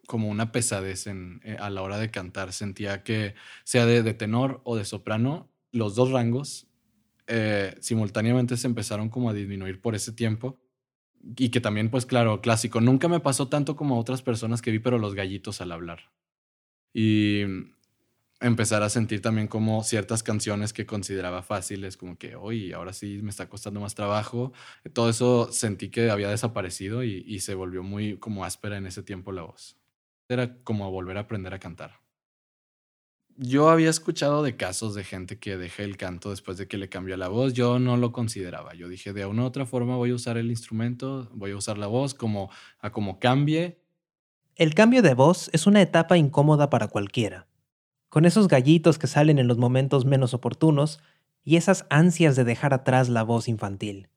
como 0.07 0.29
una 0.29 0.53
pesadez 0.53 1.07
en- 1.07 1.41
eh, 1.45 1.57
a 1.61 1.71
la 1.71 1.83
hora 1.83 1.99
de 1.99 2.11
cantar. 2.11 2.53
Sentía 2.53 3.03
que, 3.05 3.35
sea 3.65 3.87
de, 3.87 4.03
de 4.03 4.15
tenor 4.15 4.61
o 4.65 4.77
de 4.77 4.85
soprano, 4.85 5.51
los 5.73 5.95
dos 5.95 6.11
rangos 6.11 6.69
eh, 7.29 7.77
simultáneamente 7.81 8.57
se 8.57 8.67
empezaron 8.69 9.09
como 9.11 9.31
a 9.31 9.35
disminuir 9.35 9.81
por 9.81 9.95
ese 9.95 10.13
tiempo. 10.13 10.61
Y 11.37 11.51
que 11.51 11.61
también, 11.61 11.91
pues 11.91 12.07
claro, 12.07 12.41
clásico. 12.41 12.81
Nunca 12.81 13.09
me 13.09 13.21
pasó 13.21 13.49
tanto 13.49 13.77
como 13.77 13.97
a 13.97 13.99
otras 14.01 14.23
personas 14.23 14.63
que 14.63 14.71
vi, 14.73 14.79
pero 14.81 14.99
los 14.99 15.15
gallitos 15.15 15.61
al 15.61 15.73
hablar. 15.73 16.01
Y 16.95 17.43
empezar 18.41 18.83
a 18.83 18.89
sentir 18.91 19.23
también 19.23 19.47
como 19.49 19.85
ciertas 19.85 20.23
canciones 20.23 20.73
que 20.73 20.87
consideraba 20.87 21.43
fáciles, 21.43 21.97
como 21.97 22.19
que, 22.19 22.37
hoy 22.37 22.73
ahora 22.73 22.93
sí 22.93 23.21
me 23.23 23.31
está 23.31 23.49
costando 23.49 23.81
más 23.81 23.95
trabajo. 23.95 24.53
Todo 24.95 25.11
eso 25.11 25.53
sentí 25.53 25.91
que 25.91 26.11
había 26.11 26.29
desaparecido 26.31 27.05
y, 27.05 27.25
y 27.27 27.41
se 27.41 27.55
volvió 27.55 27.83
muy 27.85 28.19
como 28.19 28.45
áspera 28.45 28.77
en 28.79 28.87
ese 28.87 29.03
tiempo 29.03 29.33
la 29.33 29.43
voz. 29.43 29.79
Era 30.33 30.63
como 30.65 30.91
volver 30.91 31.17
a 31.19 31.21
aprender 31.21 31.55
a 31.55 31.59
cantar. 31.59 32.01
Yo 33.37 33.71
había 33.71 33.89
escuchado 33.89 34.43
de 34.43 34.57
casos 34.57 34.95
de 34.95 35.05
gente 35.05 35.39
que 35.39 35.57
deja 35.57 35.83
el 35.83 35.97
canto 35.97 36.31
después 36.31 36.59
de 36.59 36.69
que 36.69 36.77
le 36.77 36.89
cambió 36.89 37.17
la 37.17 37.29
voz. 37.29 37.55
Yo 37.55 37.79
no 37.79 37.97
lo 37.97 38.13
consideraba. 38.13 38.75
Yo 38.75 38.89
dije, 38.89 39.13
de 39.13 39.25
una 39.25 39.43
u 39.43 39.47
otra 39.47 39.65
forma 39.65 39.97
voy 39.97 40.11
a 40.11 40.15
usar 40.15 40.37
el 40.37 40.51
instrumento, 40.51 41.31
voy 41.33 41.53
a 41.53 41.57
usar 41.57 41.79
la 41.79 41.87
voz 41.87 42.15
como 42.15 42.51
a 42.79 42.93
como 42.93 43.19
cambie. 43.19 43.81
El 44.55 44.75
cambio 44.75 45.01
de 45.03 45.15
voz 45.15 45.49
es 45.53 45.67
una 45.67 45.81
etapa 45.81 46.19
incómoda 46.19 46.69
para 46.69 46.89
cualquiera. 46.89 47.49
Con 48.11 48.27
esos 48.27 48.49
gallitos 48.49 48.99
que 48.99 49.07
salen 49.07 49.39
en 49.39 49.49
los 49.49 49.57
momentos 49.57 50.05
menos 50.05 50.35
oportunos 50.35 51.01
y 51.43 51.57
esas 51.57 51.87
ansias 51.89 52.37
de 52.37 52.45
dejar 52.45 52.75
atrás 52.75 53.09
la 53.09 53.23
voz 53.23 53.49
infantil. 53.49 54.09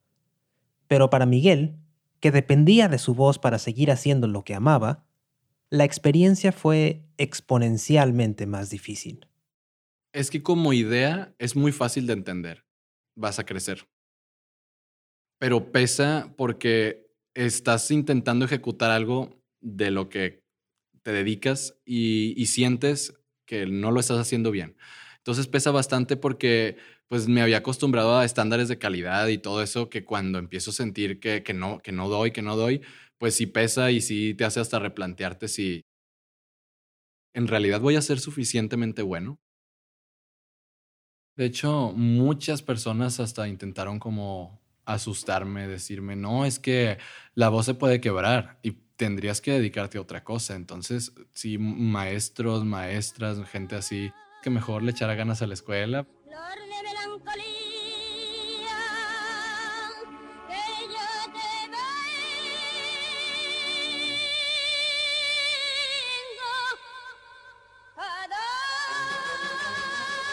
Pero 0.88 1.08
para 1.08 1.24
Miguel, 1.24 1.78
que 2.20 2.30
dependía 2.30 2.88
de 2.88 2.98
su 2.98 3.14
voz 3.14 3.38
para 3.38 3.58
seguir 3.58 3.90
haciendo 3.90 4.26
lo 4.26 4.44
que 4.44 4.54
amaba, 4.54 5.05
la 5.70 5.84
experiencia 5.84 6.52
fue 6.52 7.02
exponencialmente 7.18 8.46
más 8.46 8.70
difícil. 8.70 9.26
Es 10.12 10.30
que 10.30 10.42
como 10.42 10.72
idea 10.72 11.34
es 11.38 11.56
muy 11.56 11.72
fácil 11.72 12.06
de 12.06 12.14
entender. 12.14 12.64
Vas 13.16 13.38
a 13.38 13.44
crecer. 13.44 13.88
Pero 15.38 15.72
pesa 15.72 16.32
porque 16.36 17.06
estás 17.34 17.90
intentando 17.90 18.44
ejecutar 18.44 18.90
algo 18.90 19.42
de 19.60 19.90
lo 19.90 20.08
que 20.08 20.42
te 21.02 21.12
dedicas 21.12 21.78
y, 21.84 22.46
sientes 22.46 23.14
que 23.46 23.66
no 23.66 23.90
lo 23.90 24.00
estás 24.00 24.18
haciendo 24.18 24.50
bien. 24.50 24.76
Entonces 25.18 25.46
pesa 25.46 25.70
bastante 25.70 26.16
porque 26.16 26.76
pues 27.08 27.28
me 27.28 27.42
había 27.42 27.58
acostumbrado 27.58 28.18
a 28.18 28.24
estándares 28.24 28.68
de 28.68 28.78
calidad 28.78 29.28
y 29.28 29.38
todo 29.38 29.62
eso 29.62 29.88
que 29.88 30.04
cuando 30.04 30.38
empiezo 30.38 30.70
a 30.70 30.74
sentir 30.74 31.20
que, 31.20 31.44
que, 31.44 31.54
no, 31.54 31.78
que 31.78 31.92
no 31.92 32.08
doy, 32.08 32.32
que 32.32 32.42
no 32.42 32.56
doy, 32.56 32.82
pues 33.18 33.34
sí 33.34 33.46
pesa 33.46 33.90
y 33.90 34.00
sí 34.00 34.34
te 34.34 34.44
hace 34.44 34.60
hasta 34.60 34.78
replantearte 34.78 35.48
si 35.48 35.82
en 37.34 37.48
realidad 37.48 37.80
voy 37.80 37.96
a 37.96 38.02
ser 38.02 38.18
suficientemente 38.18 39.02
bueno. 39.02 39.38
De 41.36 41.44
hecho, 41.44 41.92
muchas 41.94 42.62
personas 42.62 43.20
hasta 43.20 43.46
intentaron 43.46 43.98
como 43.98 44.58
asustarme, 44.86 45.68
decirme, 45.68 46.16
no, 46.16 46.46
es 46.46 46.58
que 46.58 46.96
la 47.34 47.50
voz 47.50 47.66
se 47.66 47.74
puede 47.74 48.00
quebrar 48.00 48.58
y 48.62 48.72
tendrías 48.96 49.42
que 49.42 49.52
dedicarte 49.52 49.98
a 49.98 50.00
otra 50.00 50.24
cosa. 50.24 50.54
Entonces, 50.54 51.12
sí, 51.32 51.58
maestros, 51.58 52.64
maestras, 52.64 53.38
gente 53.50 53.76
así, 53.76 54.10
que 54.42 54.48
mejor 54.48 54.82
le 54.82 54.92
echara 54.92 55.14
ganas 55.14 55.42
a 55.42 55.46
la 55.46 55.54
escuela. 55.54 56.04
Flor 56.04 56.58
de 56.58 56.82
melancolía, 56.88 57.55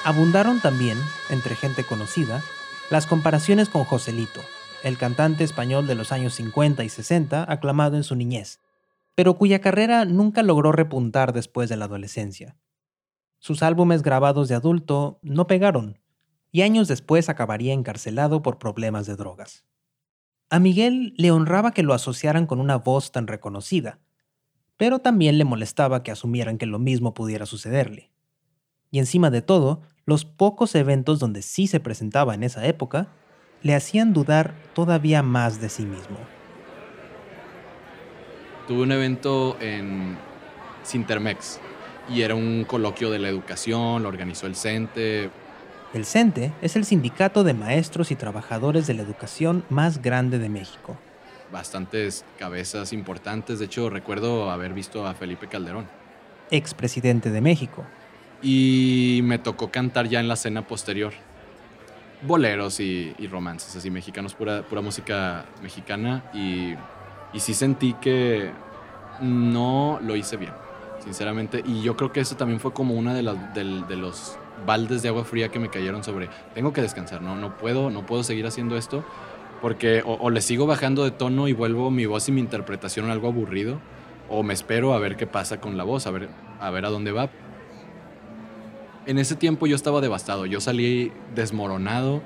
Abundaron 0.06 0.60
también, 0.60 0.98
entre 1.30 1.56
gente 1.56 1.86
conocida, 1.86 2.44
las 2.89 3.08
comparaciones 3.08 3.70
con 3.70 3.86
Joselito, 3.86 4.42
el 4.84 4.98
cantante 4.98 5.46
español 5.46 5.88
de 5.88 5.96
los 5.96 6.12
años 6.12 6.34
50 6.36 6.84
y 6.84 6.89
60 6.89 7.50
aclamado 7.50 7.96
en 7.96 8.04
su 8.04 8.13
niñez, 8.16 8.60
pero 9.16 9.36
cuya 9.36 9.62
carrera 9.62 10.04
nunca 10.04 10.44
logró 10.44 10.74
repuntar 10.74 11.32
después 11.32 11.70
de 11.70 11.78
la 11.78 11.86
adolescencia. 11.86 12.58
Sus 13.39 13.63
álbumes 13.63 14.04
grabados 14.04 14.50
de 14.50 14.56
adulto 14.56 15.20
no 15.22 15.48
pegaron, 15.48 16.00
y 16.52 16.63
años 16.63 16.89
después 16.89 17.30
acabaría 17.30 17.74
encarcelado 17.74 18.42
por 18.42 18.60
problemas 18.60 19.06
de 19.06 19.16
drogas. 19.16 19.63
A 20.50 20.60
Miguel 20.60 21.13
le 21.16 21.32
honraba 21.32 21.72
que 21.72 21.82
lo 21.82 21.94
asociaran 21.94 22.46
con 22.46 22.60
una 22.60 22.76
voz 22.76 23.13
tan 23.13 23.26
reconocida, 23.26 24.00
pero 24.76 25.00
también 25.00 25.38
le 25.38 25.46
molestaba 25.46 26.04
que 26.04 26.12
asumieran 26.12 26.58
que 26.58 26.66
lo 26.66 26.78
mismo 26.78 27.13
pudiera 27.13 27.46
sucederle. 27.46 28.12
Y 28.93 28.99
encima 28.99 29.32
de 29.32 29.41
todo, 29.41 29.82
los 30.06 30.23
pocos 30.23 30.75
eventos 30.75 31.17
donde 31.17 31.41
sí 31.41 31.65
se 31.65 31.79
presentaba 31.79 32.36
en 32.36 32.43
esa 32.43 32.67
época 32.67 33.08
le 33.63 33.73
hacían 33.73 34.13
dudar 34.13 34.53
todavía 34.75 35.23
más 35.23 35.60
de 35.60 35.69
sí 35.69 35.84
mismo. 35.84 36.19
Tuve 38.67 38.84
un 38.84 38.91
evento 38.91 39.58
en 39.60 40.15
Sintermex 40.84 41.60
y 42.08 42.21
era 42.21 42.36
un 42.36 42.65
coloquio 42.65 43.10
de 43.10 43.17
la 43.17 43.29
educación, 43.29 44.03
lo 44.03 44.10
organizó 44.10 44.45
el 44.45 44.56
CENTE. 44.56 45.32
El 45.95 46.06
CENTE 46.06 46.53
es 46.62 46.75
el 46.75 46.86
sindicato 46.86 47.43
de 47.43 47.56
maestros 47.56 48.12
y 48.12 48.15
trabajadores 48.15 48.86
de 48.86 48.93
la 48.93 49.01
educación 49.01 49.63
más 49.69 50.03
grande 50.03 50.38
de 50.38 50.49
México. 50.49 50.99
Bastantes 51.51 52.25
cabezas 52.38 52.93
importantes. 52.93 53.58
De 53.58 53.65
hecho, 53.65 53.89
recuerdo 53.89 54.51
haber 54.51 54.75
visto 54.75 55.08
a 55.08 55.15
Felipe 55.15 55.47
Calderón. 55.47 55.88
Expresidente 56.51 57.32
de 57.32 57.41
México. 57.41 57.84
Y 58.43 59.21
me 59.23 59.39
tocó 59.39 59.71
cantar 59.71 60.08
ya 60.08 60.19
en 60.19 60.27
la 60.27 60.36
cena 60.36 60.67
posterior. 60.67 61.13
Boleros 62.21 62.79
y, 62.79 63.15
romances, 63.32 63.75
así 63.75 63.89
mexicanos, 63.89 64.34
pura, 64.34 64.62
pura 64.63 64.82
música 64.82 65.45
mexicana. 65.62 66.23
Y, 66.34 66.75
y 67.34 67.39
sí 67.39 67.53
sentí 67.53 67.93
que 67.93 68.51
no 69.21 69.99
lo 70.01 70.15
hice 70.15 70.38
bien, 70.38 70.53
sinceramente. 71.03 71.63
Y 71.65 71.82
yo 71.82 71.95
creo 71.95 72.12
que 72.12 72.19
eso 72.19 72.36
también 72.36 72.60
fue 72.60 72.73
como 72.73 72.95
una 72.95 73.13
de, 73.13 73.23
de 73.23 73.95
los 73.95 74.38
baldes 74.65 75.01
de 75.01 75.10
agua 75.10 75.25
fría 75.25 75.49
que 75.49 75.60
me 75.60 75.69
cayeron 75.69 76.03
sobre, 76.03 76.29
tengo 76.53 76.73
que 76.73 76.82
descansar, 76.82 77.21
no, 77.21 77.36
no 77.36 77.58
puedo, 77.58 77.89
no 77.89 78.06
puedo 78.06 78.23
seguir 78.23 78.45
haciendo 78.45 78.77
esto. 78.77 79.03
Porque 79.62 80.03
o, 80.06 80.13
o 80.13 80.29
le 80.29 80.41
sigo 80.41 80.65
bajando 80.65 81.06
de 81.06 81.12
tono 81.12 81.47
y 81.47 81.53
vuelvo 81.53 81.89
mi 81.89 82.06
voz 82.06 82.27
y 82.27 82.34
mi 82.34 82.41
interpretación 82.41 83.10
algo 83.10 83.29
aburrido, 83.29 83.79
o 84.29 84.43
me 84.43 84.53
espero 84.53 84.93
a 84.93 84.99
ver 84.99 85.15
qué 85.15 85.25
pasa 85.25 85.62
con 85.62 85.77
la 85.77 85.84
voz, 85.86 86.06
a 86.06 86.12
ver 86.12 86.29
a, 86.60 86.69
ver 86.69 86.86
a 86.86 86.89
dónde 86.89 87.12
va. 87.12 87.29
En 89.06 89.18
ese 89.18 89.36
tiempo 89.36 89.68
yo 89.68 89.76
estaba 89.76 90.00
devastado, 90.00 90.46
yo 90.46 90.62
salí 90.62 91.12
desmoronado 91.36 92.22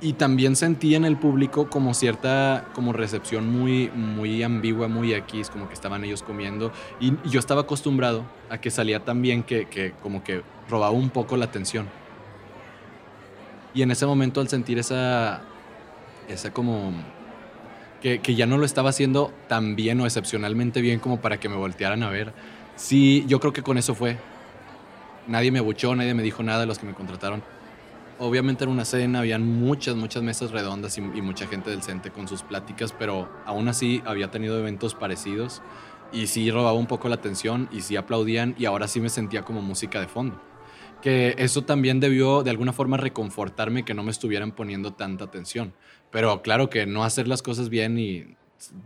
y 0.00 0.14
también 0.14 0.56
sentí 0.56 0.94
en 0.94 1.04
el 1.04 1.16
público 1.16 1.68
como 1.68 1.94
cierta 1.94 2.66
como 2.74 2.92
recepción 2.92 3.50
muy 3.50 3.90
muy 3.90 4.42
ambigua, 4.42 4.88
muy 4.88 5.12
X, 5.14 5.50
como 5.50 5.68
que 5.68 5.74
estaban 5.74 6.04
ellos 6.04 6.22
comiendo 6.22 6.72
y, 7.00 7.12
yo 7.28 7.38
estaba 7.38 7.62
acostumbrado 7.62 8.24
a 8.50 8.58
que 8.58 8.70
salía 8.70 9.04
tan 9.04 9.22
bien 9.22 9.42
que, 9.42 9.66
que 9.66 9.92
como 10.02 10.24
que 10.24 10.42
robaba 10.68 10.92
un 10.92 11.10
poco 11.10 11.36
la 11.36 11.44
atención. 11.46 11.88
Y 13.74 13.82
en 13.82 13.90
ese 13.90 14.06
momento 14.06 14.40
al 14.40 14.48
sentir 14.48 14.78
esa 14.78 15.42
esa 16.28 16.52
como 16.52 16.92
que, 18.00 18.20
que 18.20 18.34
ya 18.34 18.46
no 18.46 18.58
lo 18.58 18.64
estaba 18.64 18.90
haciendo 18.90 19.32
tan 19.48 19.76
bien 19.76 20.00
o 20.00 20.06
excepcionalmente 20.06 20.80
bien 20.80 20.98
como 20.98 21.20
para 21.20 21.38
que 21.38 21.48
me 21.48 21.56
voltearan 21.56 22.02
a 22.02 22.10
ver. 22.10 22.32
Sí, 22.76 23.24
yo 23.28 23.40
creo 23.40 23.52
que 23.52 23.62
con 23.62 23.78
eso 23.78 23.94
fue. 23.94 24.16
Nadie 25.26 25.50
me 25.50 25.58
abuchó, 25.58 25.94
nadie 25.94 26.12
me 26.14 26.22
dijo 26.22 26.42
nada 26.42 26.60
de 26.60 26.66
los 26.66 26.78
que 26.78 26.86
me 26.86 26.94
contrataron. 26.94 27.42
Obviamente 28.18 28.64
era 28.64 28.70
una 28.70 28.84
cena, 28.84 29.20
habían 29.20 29.44
muchas, 29.44 29.96
muchas 29.96 30.22
mesas 30.22 30.50
redondas 30.50 30.98
y, 30.98 31.00
mucha 31.00 31.46
gente 31.46 31.70
del 31.70 31.82
CENTE 31.82 32.10
con 32.10 32.28
sus 32.28 32.42
pláticas, 32.42 32.92
pero 32.92 33.28
aún 33.44 33.66
así 33.68 34.02
había 34.04 34.30
tenido 34.30 34.58
eventos 34.58 34.94
parecidos 34.94 35.62
y 36.12 36.28
sí 36.28 36.50
robaba 36.50 36.78
un 36.78 36.86
poco 36.86 37.08
la 37.08 37.16
atención 37.16 37.68
y 37.72 37.80
sí 37.80 37.96
aplaudían 37.96 38.54
y 38.56 38.66
ahora 38.66 38.86
sí 38.86 39.00
me 39.00 39.08
sentía 39.08 39.42
como 39.42 39.62
música 39.62 40.00
de 40.00 40.06
fondo. 40.06 40.40
Que 41.02 41.34
eso 41.38 41.62
también 41.62 42.00
debió 42.00 42.42
de 42.42 42.50
alguna 42.50 42.72
forma 42.72 42.96
reconfortarme 42.96 43.84
que 43.84 43.94
no 43.94 44.04
me 44.04 44.10
estuvieran 44.10 44.52
poniendo 44.52 44.92
tanta 44.92 45.24
atención. 45.24 45.74
Pero 46.10 46.40
claro 46.42 46.70
que 46.70 46.86
no 46.86 47.02
hacer 47.02 47.26
las 47.26 47.42
cosas 47.42 47.68
bien 47.68 47.98
y 47.98 48.36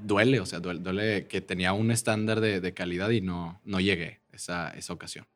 duele, 0.02 0.40
o 0.40 0.46
sea, 0.46 0.60
duele, 0.60 0.80
duele 0.80 1.26
que 1.26 1.40
tenía 1.40 1.74
un 1.74 1.90
estándar 1.90 2.40
de, 2.40 2.60
de 2.60 2.74
calidad 2.74 3.10
y 3.10 3.20
no, 3.20 3.60
no 3.64 3.78
llegué 3.78 4.20
esa, 4.32 4.70
esa 4.70 4.94
ocasión. 4.94 5.26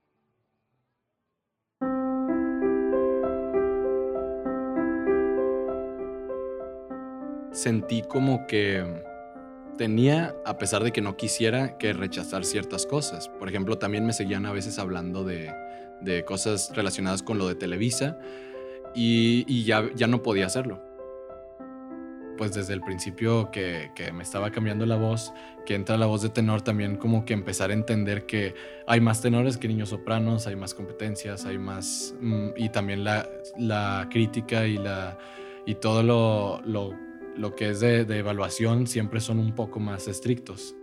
Sentí 7.53 8.03
como 8.03 8.47
que 8.47 8.85
tenía, 9.77 10.35
a 10.45 10.59
pesar 10.59 10.85
de 10.85 10.93
que 10.93 11.01
no 11.01 11.17
quisiera, 11.17 11.77
que 11.79 11.93
rechazar 11.93 12.45
ciertas 12.45 12.87
cosas. 12.87 13.29
Por 13.29 13.49
ejemplo, 13.49 13.79
también 13.79 14.07
me 14.07 14.13
seguían 14.13 14.47
a 14.47 14.53
veces 14.53 14.79
hablando 14.79 15.25
de, 15.25 15.53
de 16.01 16.25
cosas 16.25 16.73
relacionadas 16.75 17.23
con 17.23 17.39
lo 17.39 17.49
de 17.49 17.55
Televisa 17.55 18.19
y, 18.95 19.45
y 19.47 19.65
ya, 19.65 19.89
ya 19.95 20.07
no 20.07 20.23
podía 20.23 20.47
hacerlo. 20.47 20.83
Pues 22.39 22.55
desde 22.55 22.73
el 22.73 22.81
principio 22.81 23.51
que, 23.51 23.91
que, 23.95 24.11
me 24.11 24.23
estaba 24.23 24.51
cambiando 24.51 24.87
la 24.87 24.97
voz, 24.97 25.33
que 25.67 25.75
entra 25.75 25.97
la 25.97 26.07
voz 26.07 26.23
de 26.23 26.31
tenor, 26.31 26.63
también 26.63 26.97
como 26.97 27.25
que 27.25 27.35
empezar 27.35 27.71
a 27.71 27.75
entender 27.75 28.27
que 28.27 28.55
hay 28.87 29.01
más 29.01 29.21
tenores 29.21 29.59
que 29.59 29.69
niños 29.69 29.91
sopranos, 29.91 30.47
hay 30.47 30.57
más 30.57 30.75
competencias, 30.75 31.45
hay 31.45 31.59
más... 31.59 32.15
Mm, 32.21 32.49
y 32.57 32.69
también 32.71 33.05
la, 33.05 33.29
la 33.59 34.09
crítica 34.11 34.67
y, 34.67 34.79
la, 34.79 35.19
y 35.67 35.75
todo 35.77 36.03
lo, 36.03 36.63
lo 36.65 37.12
lo 37.37 37.55
que 37.55 37.71
es 37.71 37.81
de, 37.81 38.05
de, 38.05 38.19
evaluación 38.19 38.87
siempre 38.87 39.21
son 39.21 39.39
un 39.39 39.55
poco 39.55 39.81
más 39.81 40.09
estrictos. 40.09 40.75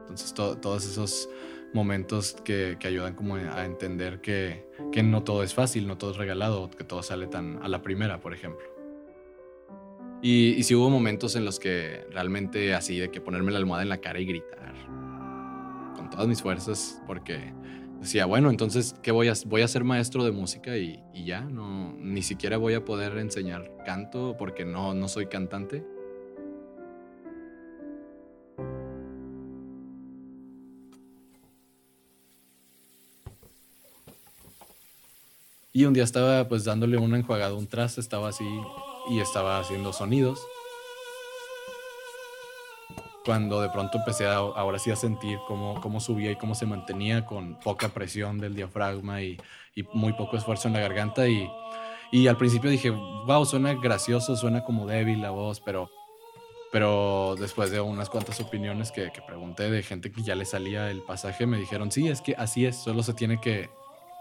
Entonces, 0.00 0.34
to, 0.34 0.56
todos 0.58 0.84
esos 0.84 1.28
momentos 1.72 2.36
que, 2.44 2.76
que, 2.78 2.88
ayudan 2.88 3.14
como 3.14 3.36
a 3.36 3.64
entender 3.64 4.20
que, 4.20 4.66
que 4.90 5.02
no 5.02 5.22
todo 5.22 5.42
es 5.42 5.54
fácil, 5.54 5.86
no 5.86 5.96
todo 5.96 6.10
es 6.10 6.16
regalado, 6.16 6.70
que 6.70 6.84
todo 6.84 7.02
sale 7.02 7.26
tan 7.26 7.62
a 7.62 7.68
la 7.68 7.82
primera, 7.82 8.20
por 8.20 8.34
ejemplo. 8.34 8.66
Y, 10.22 10.50
y 10.50 10.62
sí 10.62 10.74
hubo 10.74 10.88
momentos 10.88 11.34
en 11.34 11.44
los 11.44 11.58
que 11.58 12.06
realmente 12.10 12.74
así 12.74 12.98
de 12.98 13.10
que 13.10 13.20
ponerme 13.20 13.50
la 13.50 13.58
almohada 13.58 13.82
en 13.82 13.88
la 13.88 13.98
cara 13.98 14.20
y 14.20 14.26
gritar 14.26 14.72
con 15.96 16.10
todas 16.10 16.28
mis 16.28 16.42
fuerzas, 16.42 17.02
porque 17.06 17.52
decía, 18.02 18.26
bueno, 18.26 18.50
entonces, 18.50 18.94
¿qué 19.02 19.12
voy 19.12 19.28
a, 19.28 19.34
voy 19.46 19.62
a 19.62 19.68
ser 19.68 19.84
maestro 19.84 20.24
de 20.24 20.32
música 20.32 20.76
y, 20.76 21.02
y, 21.14 21.24
ya? 21.24 21.40
No, 21.40 21.94
ni 21.98 22.22
siquiera 22.22 22.56
voy 22.56 22.74
a 22.74 22.84
poder 22.84 23.16
enseñar 23.18 23.72
canto 23.84 24.36
porque 24.36 24.64
no, 24.64 24.92
no 24.92 25.08
soy 25.08 25.26
cantante. 25.26 25.84
Y 35.74 35.86
un 35.86 35.94
día 35.94 36.04
estaba 36.04 36.46
pues 36.48 36.64
dándole 36.64 36.98
una 36.98 37.16
enjuagada 37.16 37.54
un 37.54 37.66
traste, 37.66 38.02
estaba 38.02 38.28
así 38.28 38.44
y 39.08 39.20
estaba 39.20 39.58
haciendo 39.58 39.94
sonidos. 39.94 40.46
Cuando 43.24 43.62
de 43.62 43.70
pronto 43.70 43.96
empecé 43.98 44.26
a, 44.26 44.34
ahora 44.34 44.78
sí 44.78 44.90
a 44.90 44.96
sentir 44.96 45.38
cómo, 45.48 45.80
cómo 45.80 46.00
subía 46.00 46.30
y 46.30 46.36
cómo 46.36 46.54
se 46.54 46.66
mantenía 46.66 47.24
con 47.24 47.58
poca 47.60 47.88
presión 47.88 48.38
del 48.38 48.54
diafragma 48.54 49.22
y, 49.22 49.38
muy 49.94 50.12
poco 50.12 50.36
esfuerzo 50.36 50.68
en 50.68 50.74
la 50.74 50.80
garganta. 50.80 51.26
Y, 51.26 51.50
y 52.10 52.26
al 52.26 52.36
principio 52.36 52.68
dije, 52.68 52.90
wow, 52.90 53.46
suena 53.46 53.72
gracioso, 53.72 54.36
suena 54.36 54.64
como 54.64 54.86
débil 54.86 55.22
la 55.22 55.30
voz, 55.30 55.60
pero, 55.60 55.88
pero 56.70 57.34
después 57.38 57.70
de 57.70 57.80
unas 57.80 58.10
cuantas 58.10 58.38
opiniones 58.40 58.92
que 58.92 59.10
pregunté 59.26 59.70
de 59.70 59.82
gente 59.82 60.12
que 60.12 60.22
ya 60.22 60.34
le 60.34 60.44
salía 60.44 60.90
el 60.90 61.00
pasaje, 61.02 61.46
me 61.46 61.56
dijeron, 61.56 61.90
sí, 61.90 62.08
es 62.08 62.20
que 62.20 62.34
así 62.36 62.66
es, 62.66 62.76
solo 62.76 63.02
se 63.02 63.14
tiene 63.14 63.40
que 63.40 63.70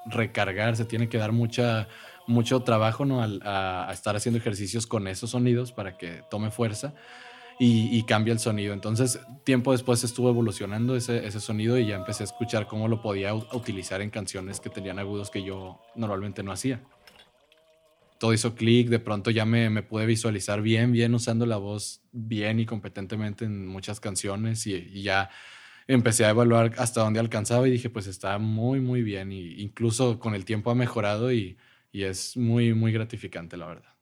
recargar, 0.06 0.76
se 0.76 0.86
tiene 0.86 1.10
que 1.10 1.18
dar 1.18 1.32
mucha, 1.32 1.88
mucho 2.28 2.62
trabajo 2.62 3.06
¿no? 3.06 3.22
a, 3.22 3.90
estar 3.94 4.16
haciendo 4.16 4.40
ejercicios 4.40 4.88
con 4.88 5.08
esos 5.08 5.32
sonidos 5.32 5.72
para 5.72 5.98
que 5.98 6.24
tome 6.30 6.52
fuerza 6.52 6.94
y, 7.60 7.96
y 7.96 8.04
cambie 8.04 8.34
el 8.34 8.40
sonido. 8.40 8.74
Entonces, 8.74 9.20
tiempo 9.44 9.72
después 9.72 10.04
estuvo 10.04 10.30
evolucionando 10.30 10.96
ese, 10.96 11.26
ese, 11.26 11.40
sonido 11.40 11.78
y 11.78 11.88
ya 11.88 11.96
empecé 11.96 12.24
a 12.24 12.26
escuchar 12.26 12.68
cómo 12.68 12.88
lo 12.88 13.02
podía 13.02 13.34
utilizar 13.34 14.02
en 14.02 14.10
canciones 14.10 14.60
que 14.60 14.70
tenían 14.70 15.00
agudos 15.00 15.30
que 15.30 15.44
yo 15.44 15.80
normalmente 15.96 16.44
no 16.44 16.52
hacía. 16.52 16.82
Todo 18.18 18.34
hizo 18.34 18.54
clic, 18.54 18.90
de 18.90 19.00
pronto 19.00 19.32
ya 19.32 19.46
me, 19.46 19.70
me, 19.72 19.82
pude 19.82 20.06
visualizar 20.06 20.62
bien, 20.62 20.92
bien 20.92 21.16
usando 21.16 21.48
la 21.48 21.58
voz 21.58 22.02
bien 22.12 22.60
y 22.60 22.68
competentemente 22.68 23.46
en 23.46 23.66
muchas 23.66 24.00
canciones 24.00 24.68
y 24.68 25.02
ya 25.02 25.32
empecé 25.88 26.26
a 26.26 26.30
evaluar 26.30 26.74
hasta 26.78 27.02
dónde 27.02 27.20
alcanzaba 27.20 27.68
y 27.68 27.72
dije, 27.72 27.90
pues 27.90 28.08
está 28.08 28.38
muy, 28.38 28.80
muy 28.80 29.04
bien. 29.04 29.32
Y 29.32 29.62
incluso 29.62 30.20
con 30.20 30.36
el 30.36 30.46
tiempo 30.46 30.72
ha 30.72 30.76
mejorado 30.76 31.32
y, 31.32 31.58
y 31.92 32.04
es 32.04 32.38
muy, 32.38 32.74
muy 32.74 32.92
gratificante, 32.92 33.58
la 33.58 33.68
verdad. 33.68 33.94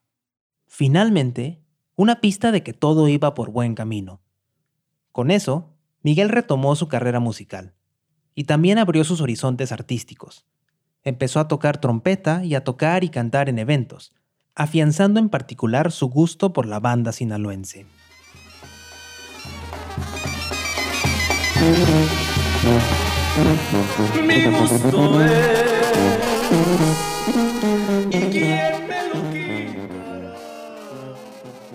Finalmente, 0.67 1.61
una 1.95 2.21
pista 2.21 2.51
de 2.51 2.63
que 2.63 2.73
todo 2.73 3.07
iba 3.07 3.33
por 3.33 3.51
buen 3.51 3.75
camino. 3.75 4.21
Con 5.11 5.31
eso, 5.31 5.75
Miguel 6.01 6.29
retomó 6.29 6.75
su 6.75 6.87
carrera 6.87 7.19
musical 7.19 7.73
y 8.35 8.45
también 8.45 8.77
abrió 8.77 9.03
sus 9.03 9.19
horizontes 9.19 9.71
artísticos. 9.71 10.45
Empezó 11.03 11.39
a 11.39 11.47
tocar 11.47 11.81
trompeta 11.81 12.45
y 12.45 12.55
a 12.55 12.63
tocar 12.63 13.03
y 13.03 13.09
cantar 13.09 13.49
en 13.49 13.59
eventos, 13.59 14.13
afianzando 14.55 15.19
en 15.19 15.29
particular 15.29 15.91
su 15.91 16.07
gusto 16.07 16.53
por 16.53 16.65
la 16.65 16.79
banda 16.79 17.11
sinaloense. 17.11 17.85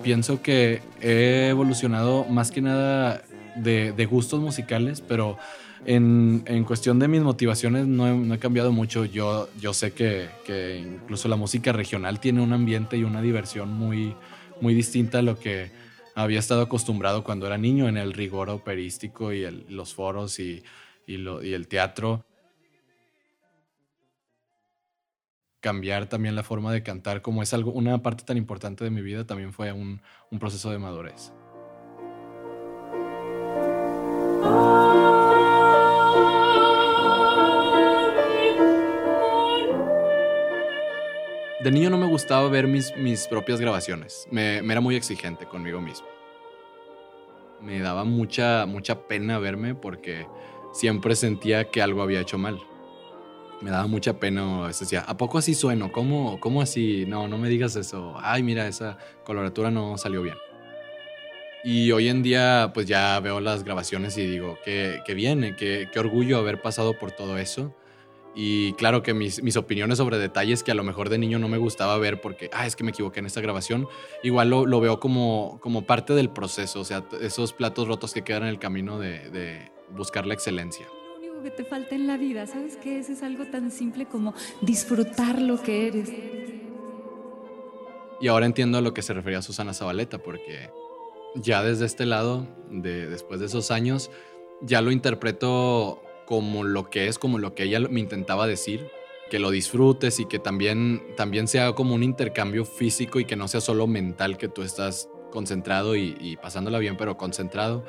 Pienso 0.01 0.41
que 0.41 0.81
he 1.01 1.49
evolucionado 1.49 2.25
más 2.25 2.49
que 2.51 2.61
nada 2.61 3.21
de, 3.55 3.91
de 3.91 4.05
gustos 4.05 4.39
musicales, 4.39 5.01
pero 5.01 5.37
en, 5.85 6.43
en, 6.47 6.63
cuestión 6.63 6.97
de 6.97 7.07
mis 7.07 7.21
motivaciones 7.21 7.85
no 7.85 8.07
he, 8.07 8.13
no 8.15 8.33
he 8.33 8.39
cambiado 8.39 8.71
mucho. 8.71 9.05
Yo, 9.05 9.49
yo 9.59 9.73
sé 9.73 9.91
que, 9.91 10.29
que, 10.45 10.77
incluso 10.77 11.27
la 11.27 11.35
música 11.35 11.71
regional 11.71 12.19
tiene 12.19 12.41
un 12.41 12.53
ambiente 12.53 12.97
y 12.97 13.03
una 13.03 13.21
diversión 13.21 13.71
muy, 13.71 14.15
muy 14.61 14.73
distinta 14.73 15.19
a 15.19 15.21
lo 15.21 15.37
que 15.39 15.84
había 16.15 16.39
estado 16.39 16.61
acostumbrado 16.61 17.23
cuando 17.23 17.45
era 17.45 17.57
niño 17.57 17.87
en 17.87 17.97
el 17.97 18.13
rigor 18.13 18.49
operístico 18.49 19.33
y 19.33 19.49
los 19.69 19.93
foros 19.93 20.39
y, 20.39 20.63
el 21.07 21.67
teatro. 21.67 22.25
Cambiar 25.59 26.07
también 26.07 26.35
la 26.35 26.43
forma 26.43 26.71
de 26.71 26.83
cantar, 26.83 27.21
como 27.21 27.43
es 27.43 27.53
algo, 27.53 27.71
una 27.71 28.01
parte 28.01 28.23
tan 28.23 28.37
importante 28.37 28.83
de 28.83 28.91
mi 28.91 29.01
vida, 29.01 29.25
también 29.25 29.51
fue 29.51 29.71
un 29.71 29.99
proceso 30.39 30.71
de 30.71 30.79
madurez. 30.79 31.33
De 41.65 41.71
niño 41.71 41.89
no 41.89 41.97
me 41.97 42.05
gustaba 42.05 42.47
ver 42.47 42.67
mis, 42.67 42.95
mis 42.95 43.25
propias 43.25 43.59
grabaciones. 43.59 44.27
Me, 44.29 44.57
era 44.57 44.81
muy 44.81 44.95
exigente 44.95 45.47
conmigo 45.47 45.81
mismo. 45.81 46.05
Me 47.59 47.79
daba 47.79 48.03
mucha, 48.03 48.67
mucha 48.67 49.07
pena 49.07 49.39
verme 49.39 49.73
porque 49.73 50.27
siempre 50.73 51.15
sentía 51.15 51.71
que 51.71 51.81
algo 51.81 52.03
había 52.03 52.21
hecho 52.21 52.37
mal. 52.37 52.61
Me 53.61 53.71
daba 53.71 53.87
mucha 53.87 54.19
pena. 54.19 54.67
Decía, 54.67 55.05
¿a 55.07 55.17
poco 55.17 55.39
así 55.39 55.55
sueno? 55.55 55.91
¿Cómo, 55.91 56.39
¿Cómo 56.39 56.61
así? 56.61 57.05
No, 57.07 57.27
no 57.27 57.39
me 57.39 57.49
digas 57.49 57.75
eso. 57.75 58.13
Ay, 58.21 58.43
mira, 58.43 58.67
esa 58.67 58.99
coloratura 59.23 59.71
no 59.71 59.97
salió 59.97 60.21
bien. 60.21 60.37
Y 61.63 61.91
hoy 61.91 62.09
en 62.09 62.21
día, 62.21 62.73
pues 62.75 62.85
ya 62.85 63.19
veo 63.21 63.39
las 63.39 63.63
grabaciones 63.63 64.15
y 64.19 64.27
digo, 64.27 64.59
qué, 64.63 65.01
qué 65.03 65.15
bien, 65.15 65.55
qué, 65.57 65.89
qué 65.91 65.99
orgullo 65.99 66.37
haber 66.37 66.61
pasado 66.61 66.93
por 66.99 67.11
todo 67.11 67.39
eso 67.39 67.75
y 68.35 68.73
claro 68.73 69.01
que 69.01 69.13
mis, 69.13 69.41
mis, 69.41 69.55
opiniones 69.55 69.97
sobre 69.97 70.17
detalles 70.17 70.61
que 70.61 70.71
a 70.71 70.75
lo 70.75 70.83
mejor 70.83 71.09
de 71.09 71.17
niño 71.17 71.39
no 71.39 71.47
me 71.47 71.57
gustaba 71.57 71.97
ver 71.97 72.19
porque, 72.19 72.49
ah, 72.51 72.67
es 72.67 72.75
que 72.75 72.83
me 72.83 72.91
equivoqué 72.91 73.21
en 73.21 73.25
esta 73.25 73.39
grabación, 73.39 73.87
igual 74.23 74.49
lo, 74.49 74.65
lo 74.65 74.81
veo 74.81 74.99
como, 74.99 75.57
como 75.61 75.85
parte 75.85 76.13
del 76.13 76.29
proceso, 76.29 76.81
o 76.81 76.83
sea, 76.83 77.05
esos 77.21 77.53
platos 77.53 77.87
rotos 77.87 78.13
que 78.13 78.23
quedan 78.23 78.43
en 78.43 78.49
el 78.49 78.59
camino 78.59 78.99
de, 78.99 79.29
de 79.29 79.71
buscar 79.89 80.27
la 80.27 80.33
excelencia. 80.33 80.85
Lo 80.87 81.17
único 81.17 81.43
que 81.43 81.51
te 81.51 81.63
falta 81.63 81.95
en 81.95 82.07
la 82.07 82.17
vida, 82.17 82.45
¿sabes 82.45 82.75
qué 82.75 82.99
es? 82.99 83.09
Es 83.09 83.23
algo 83.23 83.45
tan 83.45 83.71
simple 83.71 84.05
como 84.05 84.33
disfrutar 84.61 85.41
lo 85.41 85.61
que 85.61 85.87
eres. 85.87 86.11
Y 88.19 88.27
ahora 88.27 88.45
entiendo 88.45 88.77
a 88.77 88.81
lo 88.81 88.93
que 88.93 89.01
se 89.01 89.13
refería 89.13 89.41
Susana 89.41 89.73
Zabaleta, 89.73 90.17
porque 90.17 90.69
ya 91.35 91.63
desde 91.63 91.85
este 91.85 92.05
lado, 92.05 92.47
de, 92.69 93.07
después 93.07 93.39
de 93.39 93.45
esos 93.45 93.71
años, 93.71 94.11
ya 94.61 94.81
lo 94.81 94.91
interpreto 94.91 96.01
como 96.25 96.63
lo 96.63 96.89
que 96.89 97.07
es, 97.07 97.19
como 97.19 97.39
lo 97.39 97.55
que 97.55 97.63
ella 97.63 97.79
me 97.79 97.99
intentaba 97.99 98.47
decir, 98.47 98.89
que 99.29 99.39
lo 99.39 99.51
disfrutes 99.51 100.19
y 100.19 100.25
que 100.25 100.39
también, 100.39 101.03
también 101.15 101.47
sea 101.47 101.73
como 101.73 101.95
un 101.95 102.03
intercambio 102.03 102.65
físico 102.65 103.19
y 103.19 103.25
que 103.25 103.35
no 103.35 103.47
sea 103.47 103.61
solo 103.61 103.87
mental 103.87 104.37
que 104.37 104.47
tú 104.47 104.61
estás 104.61 105.09
concentrado 105.31 105.95
y, 105.95 106.15
y 106.19 106.37
pasándola 106.37 106.79
bien, 106.79 106.97
pero 106.97 107.17
concentrado. 107.17 107.83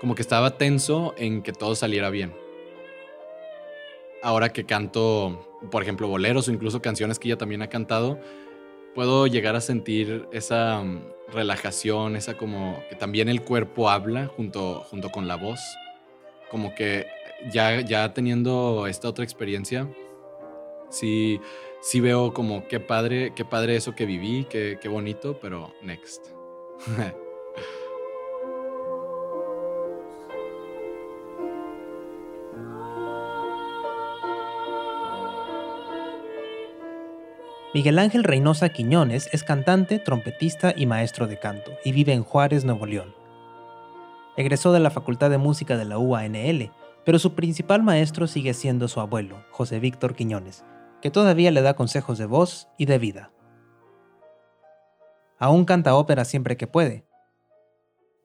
Como 0.00 0.14
que 0.14 0.22
estaba 0.22 0.58
tenso 0.58 1.14
en 1.16 1.42
que 1.42 1.52
todo 1.52 1.74
saliera 1.74 2.10
bien. 2.10 2.34
Ahora 4.22 4.50
que 4.50 4.64
canto, 4.64 5.58
por 5.70 5.82
ejemplo, 5.82 6.08
boleros 6.08 6.48
o 6.48 6.52
incluso 6.52 6.82
canciones 6.82 7.18
que 7.18 7.28
ella 7.28 7.38
también 7.38 7.62
ha 7.62 7.68
cantado, 7.68 8.18
puedo 8.96 9.26
llegar 9.26 9.54
a 9.56 9.60
sentir 9.60 10.26
esa 10.32 10.82
mm, 10.82 11.02
relajación, 11.32 12.16
esa 12.16 12.36
como 12.36 12.82
que 12.88 12.96
también 12.96 13.28
el 13.28 13.42
cuerpo 13.42 13.90
habla 13.90 14.26
junto, 14.26 14.80
junto 14.90 15.10
con 15.10 15.28
la 15.28 15.36
voz. 15.36 15.60
Como 16.50 16.74
que 16.74 17.06
ya, 17.50 17.80
ya 17.80 18.12
teniendo 18.12 18.86
esta 18.86 19.08
otra 19.08 19.24
experiencia, 19.24 19.88
sí, 20.90 21.40
sí 21.80 22.00
veo 22.00 22.32
como 22.32 22.66
qué 22.68 22.80
padre, 22.80 23.32
qué 23.34 23.44
padre 23.44 23.76
eso 23.76 23.94
que 23.94 24.06
viví, 24.06 24.46
qué, 24.48 24.78
qué 24.80 24.88
bonito, 24.88 25.38
pero 25.40 25.72
next. 25.82 26.28
Miguel 37.76 37.98
Ángel 37.98 38.24
Reynosa 38.24 38.70
Quiñones 38.70 39.28
es 39.32 39.44
cantante, 39.44 39.98
trompetista 39.98 40.72
y 40.74 40.86
maestro 40.86 41.26
de 41.26 41.38
canto, 41.38 41.72
y 41.84 41.92
vive 41.92 42.14
en 42.14 42.24
Juárez, 42.24 42.64
Nuevo 42.64 42.86
León. 42.86 43.14
Egresó 44.38 44.72
de 44.72 44.80
la 44.80 44.90
Facultad 44.90 45.28
de 45.28 45.36
Música 45.36 45.76
de 45.76 45.84
la 45.84 45.98
UANL, 45.98 46.70
pero 47.06 47.20
su 47.20 47.36
principal 47.36 47.84
maestro 47.84 48.26
sigue 48.26 48.52
siendo 48.52 48.88
su 48.88 48.98
abuelo, 48.98 49.44
José 49.52 49.78
Víctor 49.78 50.16
Quiñones, 50.16 50.64
que 51.00 51.12
todavía 51.12 51.52
le 51.52 51.62
da 51.62 51.76
consejos 51.76 52.18
de 52.18 52.26
voz 52.26 52.66
y 52.78 52.86
de 52.86 52.98
vida. 52.98 53.32
Aún 55.38 55.66
canta 55.66 55.94
ópera 55.94 56.24
siempre 56.24 56.56
que 56.56 56.66
puede. 56.66 57.06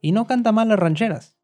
Y 0.02 0.14
no 0.14 0.26
canta 0.26 0.52
mal 0.52 0.68
las 0.68 0.80
rancheras. 0.80 1.38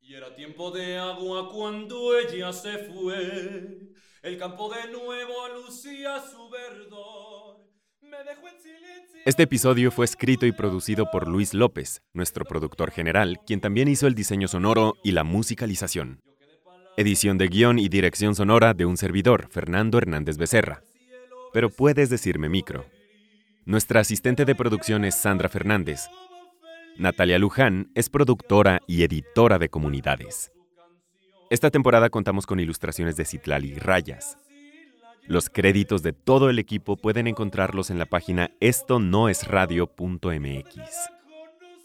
Y 0.00 0.14
era 0.14 0.36
tiempo 0.36 0.70
de 0.70 0.98
agua 0.98 1.50
cuando 1.52 2.16
ella 2.16 2.52
se 2.52 2.78
fue. 2.78 3.94
El 4.22 4.38
campo 4.38 4.72
de 4.72 4.92
nuevo 4.92 5.48
lucía 5.56 6.22
su 6.30 6.48
verdor. 6.48 7.56
Me 8.02 8.18
dejó 8.18 8.46
en 8.46 8.62
silencio. 8.62 9.20
Este 9.24 9.42
episodio 9.42 9.90
fue 9.90 10.04
escrito 10.04 10.46
y 10.46 10.52
producido 10.52 11.10
por 11.10 11.26
Luis 11.26 11.54
López, 11.54 12.02
nuestro 12.12 12.44
productor 12.44 12.92
general, 12.92 13.40
quien 13.44 13.60
también 13.60 13.88
hizo 13.88 14.06
el 14.06 14.14
diseño 14.14 14.46
sonoro 14.46 14.94
y 15.02 15.10
la 15.10 15.24
musicalización. 15.24 16.20
Edición 16.94 17.38
de 17.38 17.48
guion 17.48 17.78
y 17.78 17.88
dirección 17.88 18.34
sonora 18.34 18.74
de 18.74 18.84
un 18.84 18.98
servidor, 18.98 19.48
Fernando 19.50 19.96
Hernández 19.96 20.36
Becerra. 20.36 20.82
Pero 21.50 21.70
puedes 21.70 22.10
decirme 22.10 22.50
micro. 22.50 22.84
Nuestra 23.64 24.00
asistente 24.00 24.44
de 24.44 24.54
producción 24.54 25.06
es 25.06 25.14
Sandra 25.14 25.48
Fernández. 25.48 26.08
Natalia 26.98 27.38
Luján 27.38 27.90
es 27.94 28.10
productora 28.10 28.80
y 28.86 29.04
editora 29.04 29.58
de 29.58 29.70
comunidades. 29.70 30.52
Esta 31.48 31.70
temporada 31.70 32.10
contamos 32.10 32.44
con 32.44 32.60
ilustraciones 32.60 33.16
de 33.16 33.24
Citlali 33.24 33.74
Rayas. 33.76 34.36
Los 35.26 35.48
créditos 35.48 36.02
de 36.02 36.12
todo 36.12 36.50
el 36.50 36.58
equipo 36.58 36.98
pueden 36.98 37.26
encontrarlos 37.26 37.88
en 37.88 37.98
la 37.98 38.06
página 38.06 38.50
esto 38.60 38.98
no 38.98 39.30
es 39.30 39.48
radio.mx. 39.48 40.78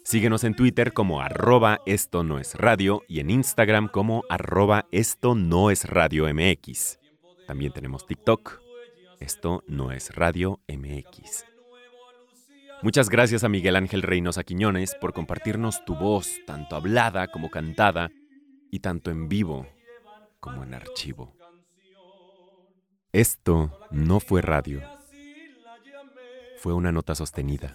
Síguenos 0.08 0.42
en 0.44 0.54
Twitter 0.54 0.94
como 0.94 1.20
arroba 1.20 1.82
esto 1.84 2.24
no 2.24 2.38
es 2.38 2.54
radio 2.54 3.02
y 3.08 3.20
en 3.20 3.28
Instagram 3.28 3.88
como 3.88 4.24
arroba 4.30 4.86
esto 4.90 5.34
no 5.34 5.70
es 5.70 5.84
radio 5.84 6.24
MX. 6.32 6.98
También 7.46 7.72
tenemos 7.74 8.06
TikTok. 8.06 8.58
Esto 9.20 9.62
no 9.66 9.92
es 9.92 10.14
radio 10.14 10.60
MX. 10.66 11.44
Muchas 12.80 13.10
gracias 13.10 13.44
a 13.44 13.50
Miguel 13.50 13.76
Ángel 13.76 14.00
Reynosa 14.00 14.44
Quiñones 14.44 14.94
por 14.94 15.12
compartirnos 15.12 15.84
tu 15.84 15.94
voz, 15.94 16.38
tanto 16.46 16.76
hablada 16.76 17.28
como 17.28 17.50
cantada, 17.50 18.10
y 18.70 18.80
tanto 18.80 19.10
en 19.10 19.28
vivo 19.28 19.66
como 20.40 20.64
en 20.64 20.72
archivo. 20.72 21.36
Esto 23.12 23.78
no 23.90 24.20
fue 24.20 24.40
radio, 24.40 24.80
fue 26.56 26.72
una 26.72 26.92
nota 26.92 27.14
sostenida. 27.14 27.74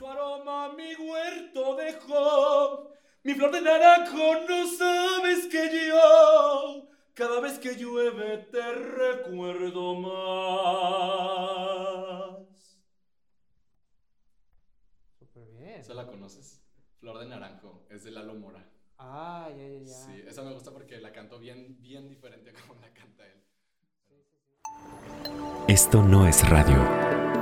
Mi 3.24 3.34
flor 3.34 3.52
de 3.52 3.62
naranjo, 3.62 4.42
no 4.48 4.68
sabes 4.68 5.48
que 5.48 5.88
yo, 5.88 6.90
cada 7.14 7.40
vez 7.40 7.58
que 7.60 7.76
llueve 7.76 8.40
te 8.52 8.74
recuerdo 8.74 9.96
más. 9.96 10.14
Súper 15.20 15.46
bien. 15.52 15.80
¿Esa 15.80 15.94
la 15.94 16.06
conoces? 16.06 16.62
Flor 17.00 17.20
de 17.20 17.26
Naranjo, 17.26 17.86
es 17.90 18.04
de 18.04 18.12
Lalo 18.12 18.34
Mora. 18.36 18.66
Ah, 18.98 19.50
ya, 19.50 19.68
ya, 19.68 19.80
ya. 19.80 19.94
Sí, 19.94 20.24
esa 20.26 20.42
me 20.44 20.54
gusta 20.54 20.72
porque 20.72 21.00
la 21.00 21.12
canto 21.12 21.40
bien, 21.40 21.82
bien 21.82 22.08
diferente 22.08 22.52
a 22.52 22.54
como 22.54 22.76
la 22.80 22.94
canta 22.94 23.26
él. 23.26 23.44
Esto 25.68 26.02
no 26.02 26.28
es 26.28 26.50
radio. 26.50 27.33